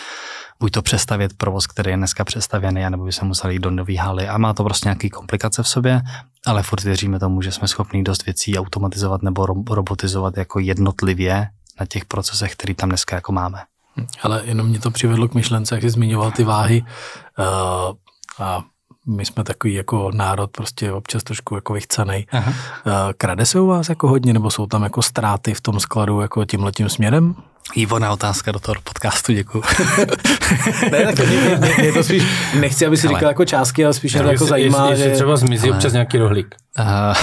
[0.60, 4.28] buď to přestavět provoz, který je dneska přestavěný, anebo bychom museli jít do nový haly
[4.28, 6.02] a má to prostě nějaké komplikace v sobě,
[6.45, 11.47] ale furt věříme tomu, že jsme schopni dost věcí automatizovat nebo robotizovat jako jednotlivě
[11.80, 13.60] na těch procesech, který tam dneska jako máme.
[14.24, 17.95] Ale jenom mě to přivedlo k myšlence, jak jsi zmiňoval ty váhy uh,
[18.45, 18.64] a
[19.08, 22.26] my jsme takový jako národ prostě občas trošku jako vychcenej.
[22.32, 22.54] Aha.
[22.86, 26.22] Eh, krade se u vás jako hodně, nebo jsou tam jako ztráty v tom skladu
[26.22, 27.36] jako tímhletím směrem?
[27.76, 29.64] Výborná otázka do toho podcastu, děkuji.
[30.91, 32.24] ne, tak mě, mě, mě, to spíš,
[32.60, 35.04] nechci, aby si ale, říkal jako částky, ale spíš mě to jako zajímá, jestli, že...
[35.04, 36.56] Jestli třeba zmizí ale, občas nějaký rohlík.
[36.80, 36.86] Uh,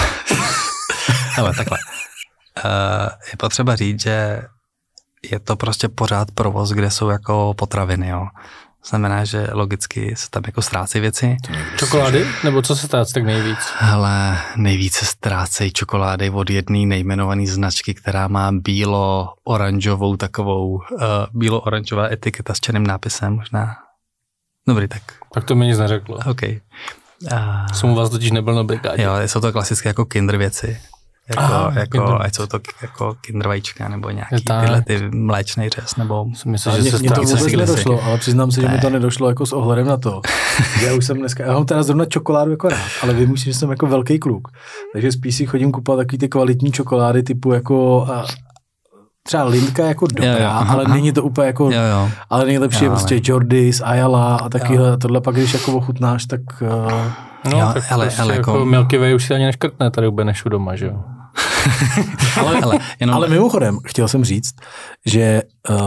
[1.37, 1.77] ale takhle.
[2.65, 4.41] Uh, je potřeba říct, že
[5.31, 8.27] je to prostě pořád provoz, kde jsou jako potraviny, jo.
[8.85, 11.37] Znamená, že logicky se tam jako ztrácí věci.
[11.77, 12.25] Čokolády?
[12.43, 13.57] Nebo co se ztrácí tak nejvíc?
[13.79, 20.81] Ale nejvíce ztrácejí čokolády od jedné nejmenované značky, která má bílo-oranžovou takovou, uh,
[21.33, 23.75] bílo-oranžová etiketa s černým nápisem možná.
[24.67, 25.01] Dobrý, tak.
[25.33, 26.17] Tak to mi nic neřeklo.
[26.25, 26.41] OK.
[26.43, 29.03] Uh, Jsem u vás totiž nebyl na brigádě.
[29.03, 30.81] Jo, jsou to klasické jako kinder věci.
[31.29, 34.61] Jako, Aha, jako, ať jsou to jako kindervajíčka nebo nějaký tak.
[34.61, 36.25] tyhle ty mléčný řez, nebo...
[36.45, 39.45] Myslím, že se mě to vůbec nedošlo, ale přiznám se, že mi to nedošlo jako
[39.45, 40.21] s ohledem na to.
[40.85, 43.53] já už jsem dneska, já mám teda zrovna čokoládu jako rád, ale vím už, že
[43.53, 44.47] jsem jako velký kluk,
[44.93, 48.25] takže spíš si chodím kupovat takový ty kvalitní čokolády typu jako a,
[49.23, 50.93] třeba Lindka jako dobrá, jo, jo, aha, ale aha.
[50.93, 52.09] není to úplně jako, jo, jo.
[52.29, 56.41] ale nejlepší jo, je prostě Jordis, Ayala a takyhle, tohle pak, když jako ochutnáš, tak...
[56.61, 57.11] Uh,
[57.51, 60.07] no, jo, tak ale, prostě ale jako, jako Milky Way už si ani neškrtne tady
[60.07, 61.03] úplně nešu doma, že jo?
[62.39, 63.15] Ale, ale, jenom...
[63.15, 64.53] ale mimochodem, chtěl jsem říct,
[65.05, 65.77] že uh,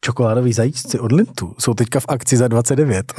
[0.00, 3.12] čokoládoví zajíčci od Lintu jsou teďka v akci za 29.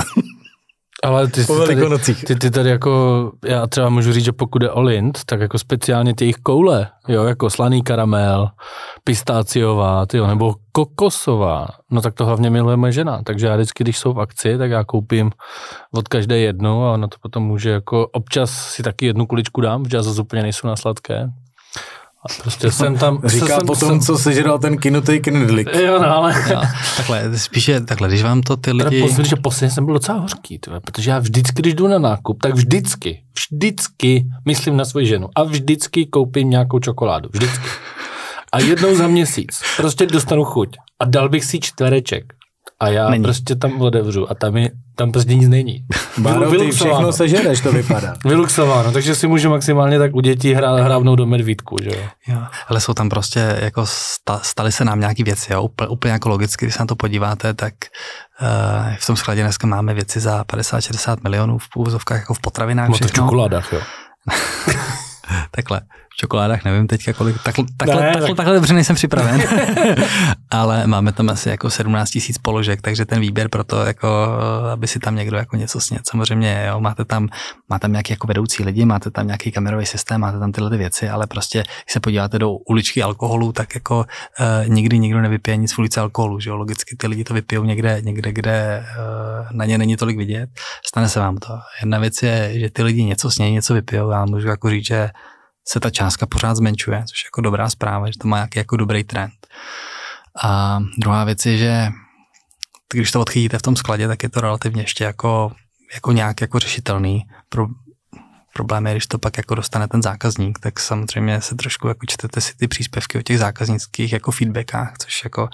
[1.04, 4.72] Ale ty, ty, tady, ty, ty tady jako, já třeba můžu říct, že pokud je
[4.72, 8.50] o Lind, tak jako speciálně ty jejich koule, jo, jako slaný karamel,
[9.04, 13.98] pistáciová, tyjo, nebo kokosová, no tak to hlavně miluje moje žena, takže já vždycky, když
[13.98, 15.32] jsou v akci, tak já koupím
[15.94, 19.84] od každé jednu a na to potom může jako, občas si taky jednu kuličku dám,
[19.84, 21.30] protože zase úplně nejsou na sladké,
[22.26, 23.22] a prostě jsem tam...
[23.26, 25.76] Říká jsem, potom, jsem, co sežral ten kinutý knedlik.
[25.76, 26.34] Jo, no ale...
[26.50, 26.62] Jo,
[26.98, 29.08] takhle, spíše takhle, když vám to ty lidi...
[29.08, 32.42] Teda že posledně jsem byl docela hořký, tve, protože já vždycky, když jdu na nákup,
[32.42, 37.30] tak vždycky, vždycky myslím na svoji ženu a vždycky koupím nějakou čokoládu.
[37.34, 37.68] Vždycky.
[38.52, 42.34] A jednou za měsíc prostě dostanu chuť a dal bych si čtvereček
[42.80, 43.24] a já není.
[43.24, 45.86] prostě tam otevřu a tam, je, tam prostě nic není.
[46.18, 48.14] Báro, ty všechno sežereš, to vypadá.
[48.26, 52.04] Vyluxováno, takže si můžu maximálně tak u dětí hrát, hrávnout do medvídku, že jo.
[52.28, 52.42] jo.
[52.68, 53.86] Ale jsou tam prostě, jako
[54.42, 57.54] staly se nám nějaký věci, jo, úplně, úplně jako logicky, když se na to podíváte,
[57.54, 57.74] tak
[58.42, 62.90] uh, v tom skladě dneska máme věci za 50-60 milionů v půvozovkách, jako v potravinách.
[62.90, 63.82] No to v čokoládách, jo.
[65.52, 65.82] Takhle,
[66.20, 68.38] čokoládách nevím teďka kolik, takhle, takhle, ne, takhle, tak...
[68.38, 69.44] takhle dobře nejsem připraven,
[70.52, 74.28] ale máme tam asi jako 17 tisíc položek, takže ten výběr pro to, jako,
[74.74, 76.02] aby si tam někdo jako něco snět.
[76.10, 77.28] Samozřejmě, jo, máte tam,
[77.70, 80.78] máte tam nějaký jako vedoucí lidi, máte tam nějaký kamerový systém, máte tam tyhle ty
[80.78, 85.58] věci, ale prostě, když se podíváte do uličky alkoholu, tak jako uh, nikdy nikdo nevypije
[85.58, 86.56] nic v ulici alkoholu, že jo?
[86.56, 90.50] logicky ty lidi to vypijou někde, někde, kde uh, na ně není tolik vidět,
[90.88, 91.54] stane se vám to.
[91.82, 95.10] Jedna věc je, že ty lidi něco snějí, něco vypijou, já můžu jako říct, že
[95.68, 98.78] se ta částka pořád zmenšuje, což je jako dobrá zpráva, že to má nějaký jako
[98.78, 99.48] dobrý trend.
[100.44, 101.88] A druhá věc je, že
[102.94, 105.52] když to odchytíte v tom skladě, tak je to relativně ještě jako,
[105.94, 107.24] jako nějak jako řešitelný.
[107.50, 107.68] Pro,
[108.54, 112.42] problém je, když to pak jako dostane ten zákazník, tak samozřejmě se trošku jako čtete
[112.42, 115.50] si ty příspěvky o těch zákaznických jako feedbackách, což jako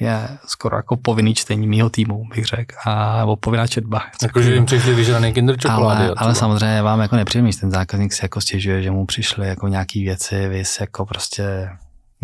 [0.00, 4.02] je skoro jako povinný čtení mýho týmu, bych řekl, a nebo povinná četba.
[4.22, 6.04] Jakože jim přišli vyžraný kinder čokolády.
[6.04, 9.68] Ale, ale samozřejmě vám jako nepříjemný, ten zákazník si jako stěžuje, že mu přišly jako
[9.68, 11.68] nějaký věci, vy jako prostě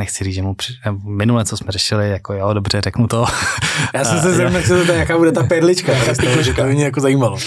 [0.00, 0.72] nechci říct, že mu při...
[1.04, 3.26] minule, co jsme řešili, jako jo, dobře, řeknu to.
[3.94, 5.92] Já jsem se zrovna, jaká bude ta perlička,
[6.42, 7.38] že to mě jako zajímalo.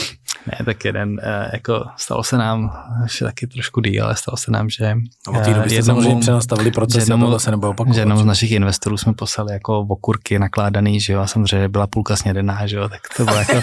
[0.47, 2.71] Ne, tak jeden, eh, jako stalo se nám,
[3.03, 4.95] ještě taky trošku díl, ale stalo se nám, že
[5.27, 7.95] no, od té doby jste samozřejmě přenastavili proces, jednomu, to se nebude opakovat.
[7.95, 11.87] Že jednomu z našich investorů jsme poslali jako okurky nakládaný, že jo, a samozřejmě byla
[11.87, 13.53] půlka snědená, že jo, tak to bylo jako,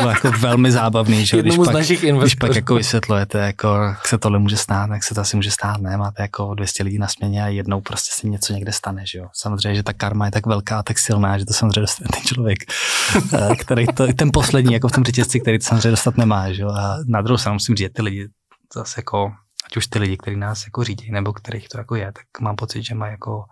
[0.00, 1.76] to bylo jako velmi zábavný, že když, pak,
[2.18, 5.50] když pak jako vysvětlujete, jako, jak se tohle může stát, jak se to asi může
[5.50, 9.06] stát, ne, máte jako 200 lidí na směně a jednou prostě se něco někde stane,
[9.06, 9.26] že jo.
[9.32, 12.58] Samozřejmě, že ta karma je tak velká, tak silná, že to samozřejmě dostane ten člověk,
[13.32, 16.62] eh, který to, ten poslední, jako v tom řetězci, který to samozřejmě dostat nemá, že
[16.62, 16.68] jo.
[16.68, 18.28] A na druhou stranu musím říct, ty lidi
[18.74, 19.32] zase jako,
[19.66, 22.56] ať už ty lidi, kteří nás jako řídí, nebo kterých to jako je, tak mám
[22.56, 23.44] pocit, že mají jako,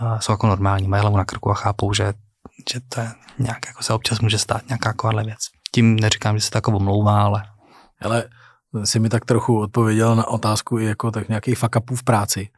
[0.00, 2.12] uh, jsou jako normální, mají hlavu na krku a chápou, že,
[2.72, 5.38] že to je nějak, jako se občas může stát nějaká takováhle věc.
[5.74, 7.42] Tím neříkám, že se to jako omlouvá, ale...
[8.02, 8.24] Ale
[8.84, 12.48] si mi tak trochu odpověděl na otázku i jako tak nějakých fuck v práci.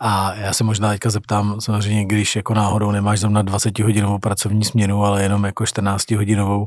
[0.00, 4.64] A já se možná teďka zeptám, samozřejmě, když jako náhodou nemáš zrovna 20 hodinovou pracovní
[4.64, 6.66] směnu, ale jenom jako 14 hodinovou,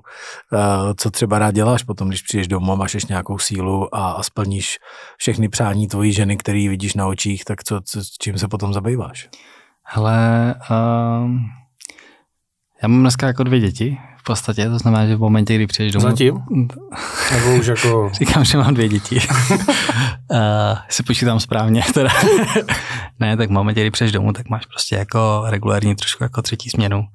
[0.53, 4.11] eh, co třeba rád děláš potom, když přijdeš domů a máš ještě nějakou sílu a,
[4.11, 4.77] a splníš
[5.17, 9.29] všechny přání tvojí ženy, který vidíš na očích, tak co, co, čím se potom zabýváš?
[9.83, 11.39] Hele, um,
[12.85, 16.09] já mám dneska jako dvě děti, podstatě, to znamená, že v momentě, kdy přijdeš domů...
[16.09, 16.43] Zatím?
[17.31, 18.09] Nebo už jako...
[18.13, 19.19] Říkám, že mám dvě děti.
[19.51, 21.83] uh, si počítám správně.
[21.93, 22.09] Teda.
[23.19, 26.69] ne, tak v momentě, kdy přijdeš domů, tak máš prostě jako regulární trošku jako třetí
[26.69, 26.99] směnu.
[26.99, 27.05] Uh,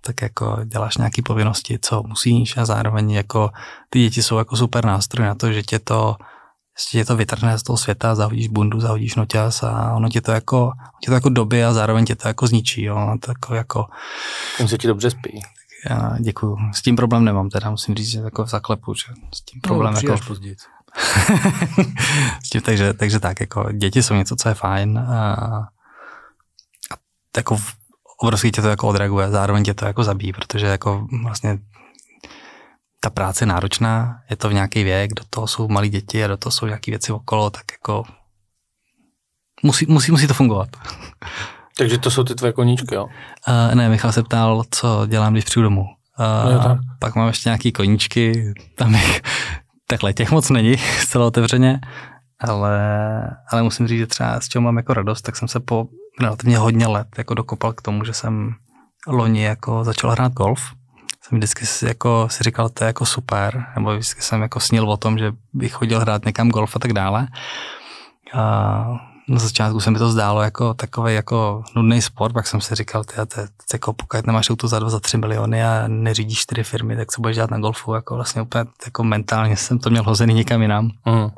[0.00, 3.50] tak jako děláš nějaké povinnosti, co musíš a zároveň jako
[3.90, 6.16] ty děti jsou jako super nástroj na to, že tě to
[6.90, 10.72] tě to vytrhne z toho světa, zahodíš bundu, zahodíš noťas a ono tě to jako,
[11.00, 13.86] tě to jako doby a zároveň tě to jako zničí, jo, tak jako...
[14.60, 15.40] On se ti dobře spí.
[15.90, 16.56] Já děkuju.
[16.74, 19.04] S tím problém nemám, teda musím říct, že jako zaklepu, že
[19.34, 20.24] s tím problém no, jako...
[20.26, 20.56] později.
[22.44, 25.68] s tím, takže, takže tak, jako děti jsou něco, co je fajn a, a
[27.36, 27.58] jako
[28.20, 31.58] obrovský tě to jako odreaguje, zároveň tě to jako zabíjí, protože jako vlastně
[33.00, 36.28] ta práce je náročná, je to v nějaký věk, do toho jsou malí děti a
[36.28, 38.04] do toho jsou nějaké věci okolo, tak jako
[39.62, 40.68] musí, musí, musí to fungovat.
[41.78, 43.04] Takže to jsou ty tvoje koníčky, jo?
[43.04, 45.84] Uh, ne, Michal se ptal, co dělám, když přijdu domů.
[46.18, 46.78] Uh, no, tak.
[46.98, 49.00] Pak mám ještě nějaký koníčky, tam je,
[49.86, 51.80] takhle těch moc není, zcela otevřeně,
[52.40, 52.78] ale,
[53.52, 55.86] ale musím říct, že třeba s čeho mám jako radost, tak jsem se po
[56.20, 58.54] relativně hodně let jako dokopal k tomu, že jsem
[59.06, 60.60] loni jako začal hrát golf.
[61.28, 64.90] Jsem vždycky si, jako, si říkal, to je jako super, nebo vždycky jsem jako snil
[64.90, 67.28] o tom, že bych chodil hrát někam golf a tak dále.
[68.34, 68.96] Uh,
[69.28, 73.04] na začátku se mi to zdálo jako takový jako nudný sport, pak jsem si říkal,
[73.04, 76.62] ty, ty, ty jako pokud nemáš auto za 2, za 3 miliony a neřídíš čtyři
[76.62, 80.02] firmy, tak co budeš dělat na golfu, jako vlastně úplně jako mentálně jsem to měl
[80.02, 80.90] hozený někam jinam.
[81.06, 81.30] Mm.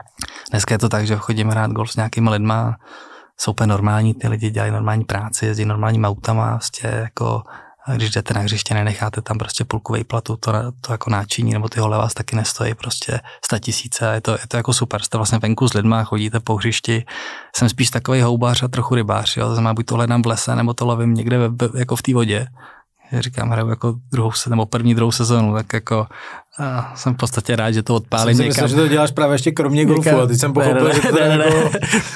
[0.51, 2.77] Dneska je to tak, že chodím hrát golf s nějakými lidma,
[3.37, 7.43] jsou úplně normální, ty lidi dělají normální práci, jezdí normálníma autama, vlastně jako
[7.89, 11.69] a když jdete na hřiště, nenecháte tam prostě půlku vejplatu, to, to jako náčiní, nebo
[11.69, 15.03] ty hole vás taky nestojí prostě sta tisíce je to, je to jako super.
[15.03, 17.05] Jste vlastně venku s lidma, chodíte po hřišti.
[17.57, 19.53] Jsem spíš takový houbař a trochu rybář, jo.
[19.53, 21.39] Znamená, buď to hledám v lese, nebo to lovím někde
[21.75, 22.47] jako v té vodě
[23.13, 26.07] říkám, hraju jako druhou, nebo první, druhou sezonu, tak jako
[26.61, 28.65] a jsem v podstatě rád, že to odpálím jsem někam.
[28.65, 30.95] Myslím, že to děláš právě ještě kromě golfu někam, a teď jsem pochopil, ne, ne,
[30.95, 31.71] že to ne, ne, jako,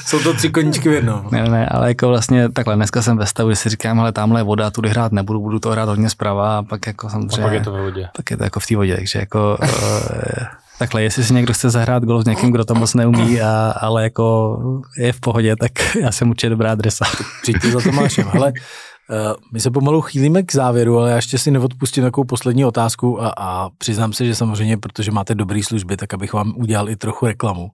[0.04, 1.28] jsou to tři koníčky v jednom.
[1.30, 4.40] Ne, ne, ale jako vlastně takhle, dneska jsem ve stavu, že si říkám, ale tamhle
[4.40, 7.42] je voda, tudy hrát nebudu, budu to hrát hodně zprava a pak jako samozřejmě.
[7.42, 8.08] A pak je to ve vodě.
[8.16, 10.46] Pak je to jako v té vodě, takže jako eh,
[10.82, 14.02] Takhle, jestli si někdo chce zahrát golf s někým, kdo to moc neumí, a, ale
[14.02, 14.58] jako
[14.98, 17.04] je v pohodě, tak já jsem určitě dobrá adresa.
[17.42, 18.28] Přijďte za Tomášem.
[18.32, 18.52] Hele,
[19.10, 23.22] eh, my se pomalu chýlíme k závěru, ale já ještě si neodpustím takovou poslední otázku
[23.22, 26.96] a, a přiznám se, že samozřejmě, protože máte dobré služby, tak abych vám udělal i
[26.96, 27.68] trochu reklamu.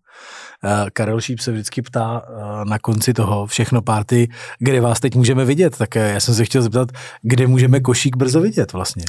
[0.64, 4.28] Eh, Karel Šíp se vždycky ptá eh, na konci toho všechno párty,
[4.58, 5.76] kde vás teď můžeme vidět.
[5.76, 6.88] Tak já jsem se chtěl zeptat,
[7.22, 9.04] kde můžeme košík brzo vidět vlastně.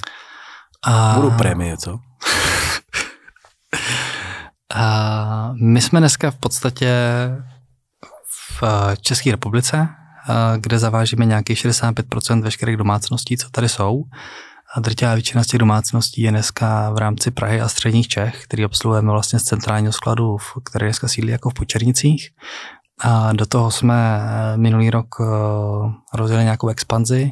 [0.86, 1.14] A...
[1.16, 2.00] Budou prémie, co?
[4.76, 6.90] A my jsme dneska v podstatě
[8.62, 8.64] v
[9.02, 9.88] České republice,
[10.58, 14.04] kde zavážíme nějakých 65% veškerých domácností, co tady jsou.
[14.76, 18.66] A drtivá většina z těch domácností je dneska v rámci Prahy a středních Čech, který
[18.66, 22.30] obsluhujeme vlastně z centrálního skladu, který dneska sídlí jako v Počernicích.
[23.02, 24.22] A do toho jsme
[24.56, 25.08] minulý rok
[26.14, 27.32] rozjeli nějakou expanzi,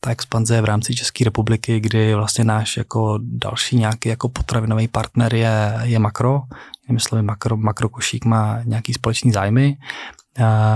[0.00, 5.34] ta expanze v rámci České republiky, kdy vlastně náš jako další nějaký jako potravinový partner
[5.34, 6.40] je, je Makro.
[6.90, 9.76] Myslím, Makro, Makro Košík má nějaký společný zájmy.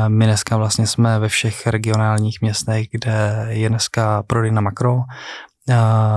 [0.09, 5.01] My dneska vlastně jsme ve všech regionálních městech, kde je dneska prodej na Makro.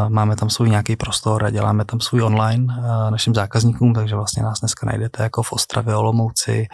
[0.10, 2.74] Máme tam svůj nějaký prostor a děláme tam svůj online
[3.10, 6.68] našim zákazníkům, takže vlastně nás dneska najdete jako v Ostravě, Olomouci,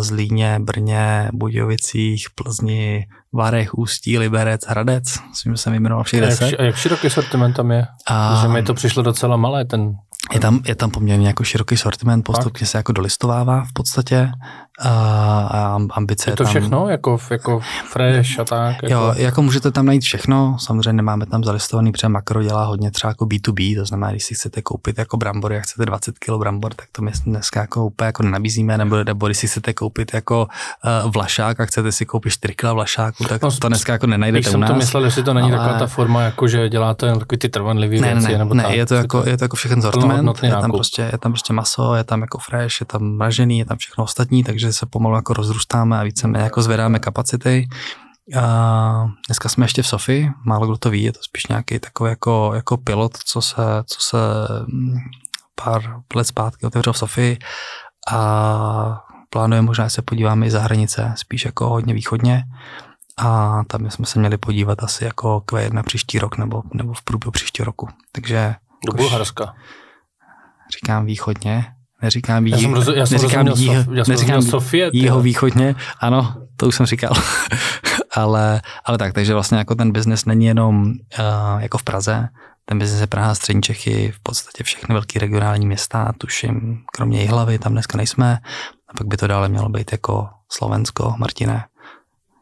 [0.00, 6.54] Zlíně, Brně, Budějovicích, Plzni, Varech, Ústí, Liberec, Hradec, myslím, že jsem jmenoval všech deset.
[6.58, 7.86] A jak široký sortiment tam je?
[8.06, 8.38] A...
[8.42, 9.92] Že mi to přišlo docela malé, ten
[10.32, 14.32] je tam, je tam poměrně jako široký sortiment, postupně se jako dolistovává v podstatě
[14.82, 17.60] a, ambice je to tam, všechno, jako, jako
[17.90, 18.82] fresh a tak?
[18.82, 18.94] Jako...
[18.94, 23.08] Jo, jako můžete tam najít všechno, samozřejmě nemáme tam zalistovaný, protože makro dělá hodně třeba
[23.08, 26.74] jako B2B, to znamená, když si chcete koupit jako brambory a chcete 20 kg brambor,
[26.74, 30.48] tak to my dneska jako úplně jako nenabízíme, nebo, nebo když si chcete koupit jako
[31.04, 34.50] uh, vlašák a chcete si koupit 4 kg vlašáku, tak no, to dneska jako nenajdete
[34.50, 34.68] u nás.
[34.68, 35.58] jsem to myslel, jestli to není ale...
[35.58, 38.32] taková ta forma, jako že děláte takový ty trvanlivý ne, věci.
[38.32, 39.82] Ne, nebo ne, tak, je to jako, je to jako všechen
[40.16, 43.58] sortiment, je tam, prostě, je tam prostě maso, je tam jako fresh, je tam mražený,
[43.58, 47.68] je tam všechno ostatní, takže se pomalu jako rozrůstáme a více jako zvedáme kapacity.
[48.36, 52.10] A dneska jsme ještě v Sofii, málo kdo to ví, je to spíš nějaký takový
[52.10, 54.16] jako, jako pilot, co se, co se
[54.66, 54.96] mm,
[55.64, 57.38] pár let zpátky otevřel v Sofii
[58.12, 59.00] a
[59.30, 62.44] plánujeme možná, že se podíváme i za hranice, spíš jako hodně východně
[63.18, 67.30] a tam jsme se měli podívat asi jako Q1 příští rok nebo, nebo v průběhu
[67.30, 67.88] příštího roku.
[68.12, 68.54] Takže
[68.86, 69.54] do Bulharska.
[70.70, 71.66] Říkám východně,
[72.02, 75.74] neříkám jí, já jsem, já jsem neříkám jí, jí, já jsem neříkám Sofie, jího východně,
[76.00, 77.12] ano, to už jsem říkal.
[78.14, 82.28] ale, ale tak, takže vlastně jako ten biznes není jenom uh, jako v Praze,
[82.64, 87.58] ten biznes je Praha, Střední Čechy, v podstatě všechny velké regionální města, tuším, kromě Jihlavy,
[87.58, 88.38] tam dneska nejsme,
[88.88, 91.64] a pak by to dále mělo být jako Slovensko, Martine,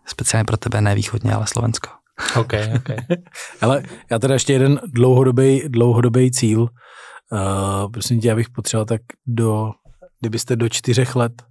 [0.06, 1.88] speciálně pro tebe ne východně, ale Slovensko.
[2.36, 2.88] OK, OK.
[3.60, 6.68] ale já teda ještě jeden dlouhodobý, dlouhodobý cíl,
[7.32, 9.70] Uh, prosím tě, já bych potřeboval tak do,
[10.20, 11.42] kdybyste do čtyřech let,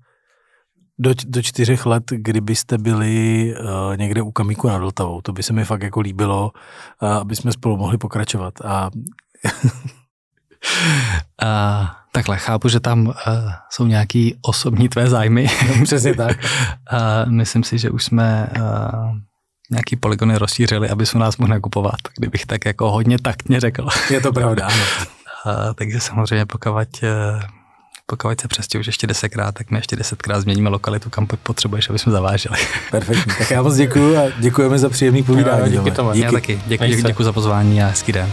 [0.99, 5.53] do, do čtyřech let, kdybyste byli uh, někde u Kamíku nad Vltavou, to by se
[5.53, 6.51] mi fakt jako líbilo,
[7.01, 8.53] uh, aby jsme spolu mohli pokračovat.
[8.63, 8.89] A
[11.43, 13.13] Uh, takhle, chápu, že tam uh,
[13.69, 15.47] jsou nějaký osobní tvé zájmy.
[15.77, 16.37] No, přesně tak.
[16.93, 19.17] uh, myslím si, že už jsme uh,
[19.71, 23.87] nějaký poligony rozšířili, aby se nás mohli nakupovat, kdybych tak jako hodně taktně řekl.
[24.09, 24.83] Je to pravda, ano.
[25.47, 27.39] A, takže samozřejmě pokud, eh,
[28.05, 32.11] pokud se přestěhuješ ještě desetkrát, tak my ještě desetkrát změníme lokalitu, kam potřebuješ, aby jsme
[32.11, 32.57] zaváželi.
[32.91, 33.33] Perfektní.
[33.37, 35.71] Tak já moc děkuji a děkujeme za příjemný povídání.
[35.71, 36.11] díky tomu.
[36.13, 36.61] Já taky.
[36.67, 38.31] Děkuji děkuji za pozvání a hezký den.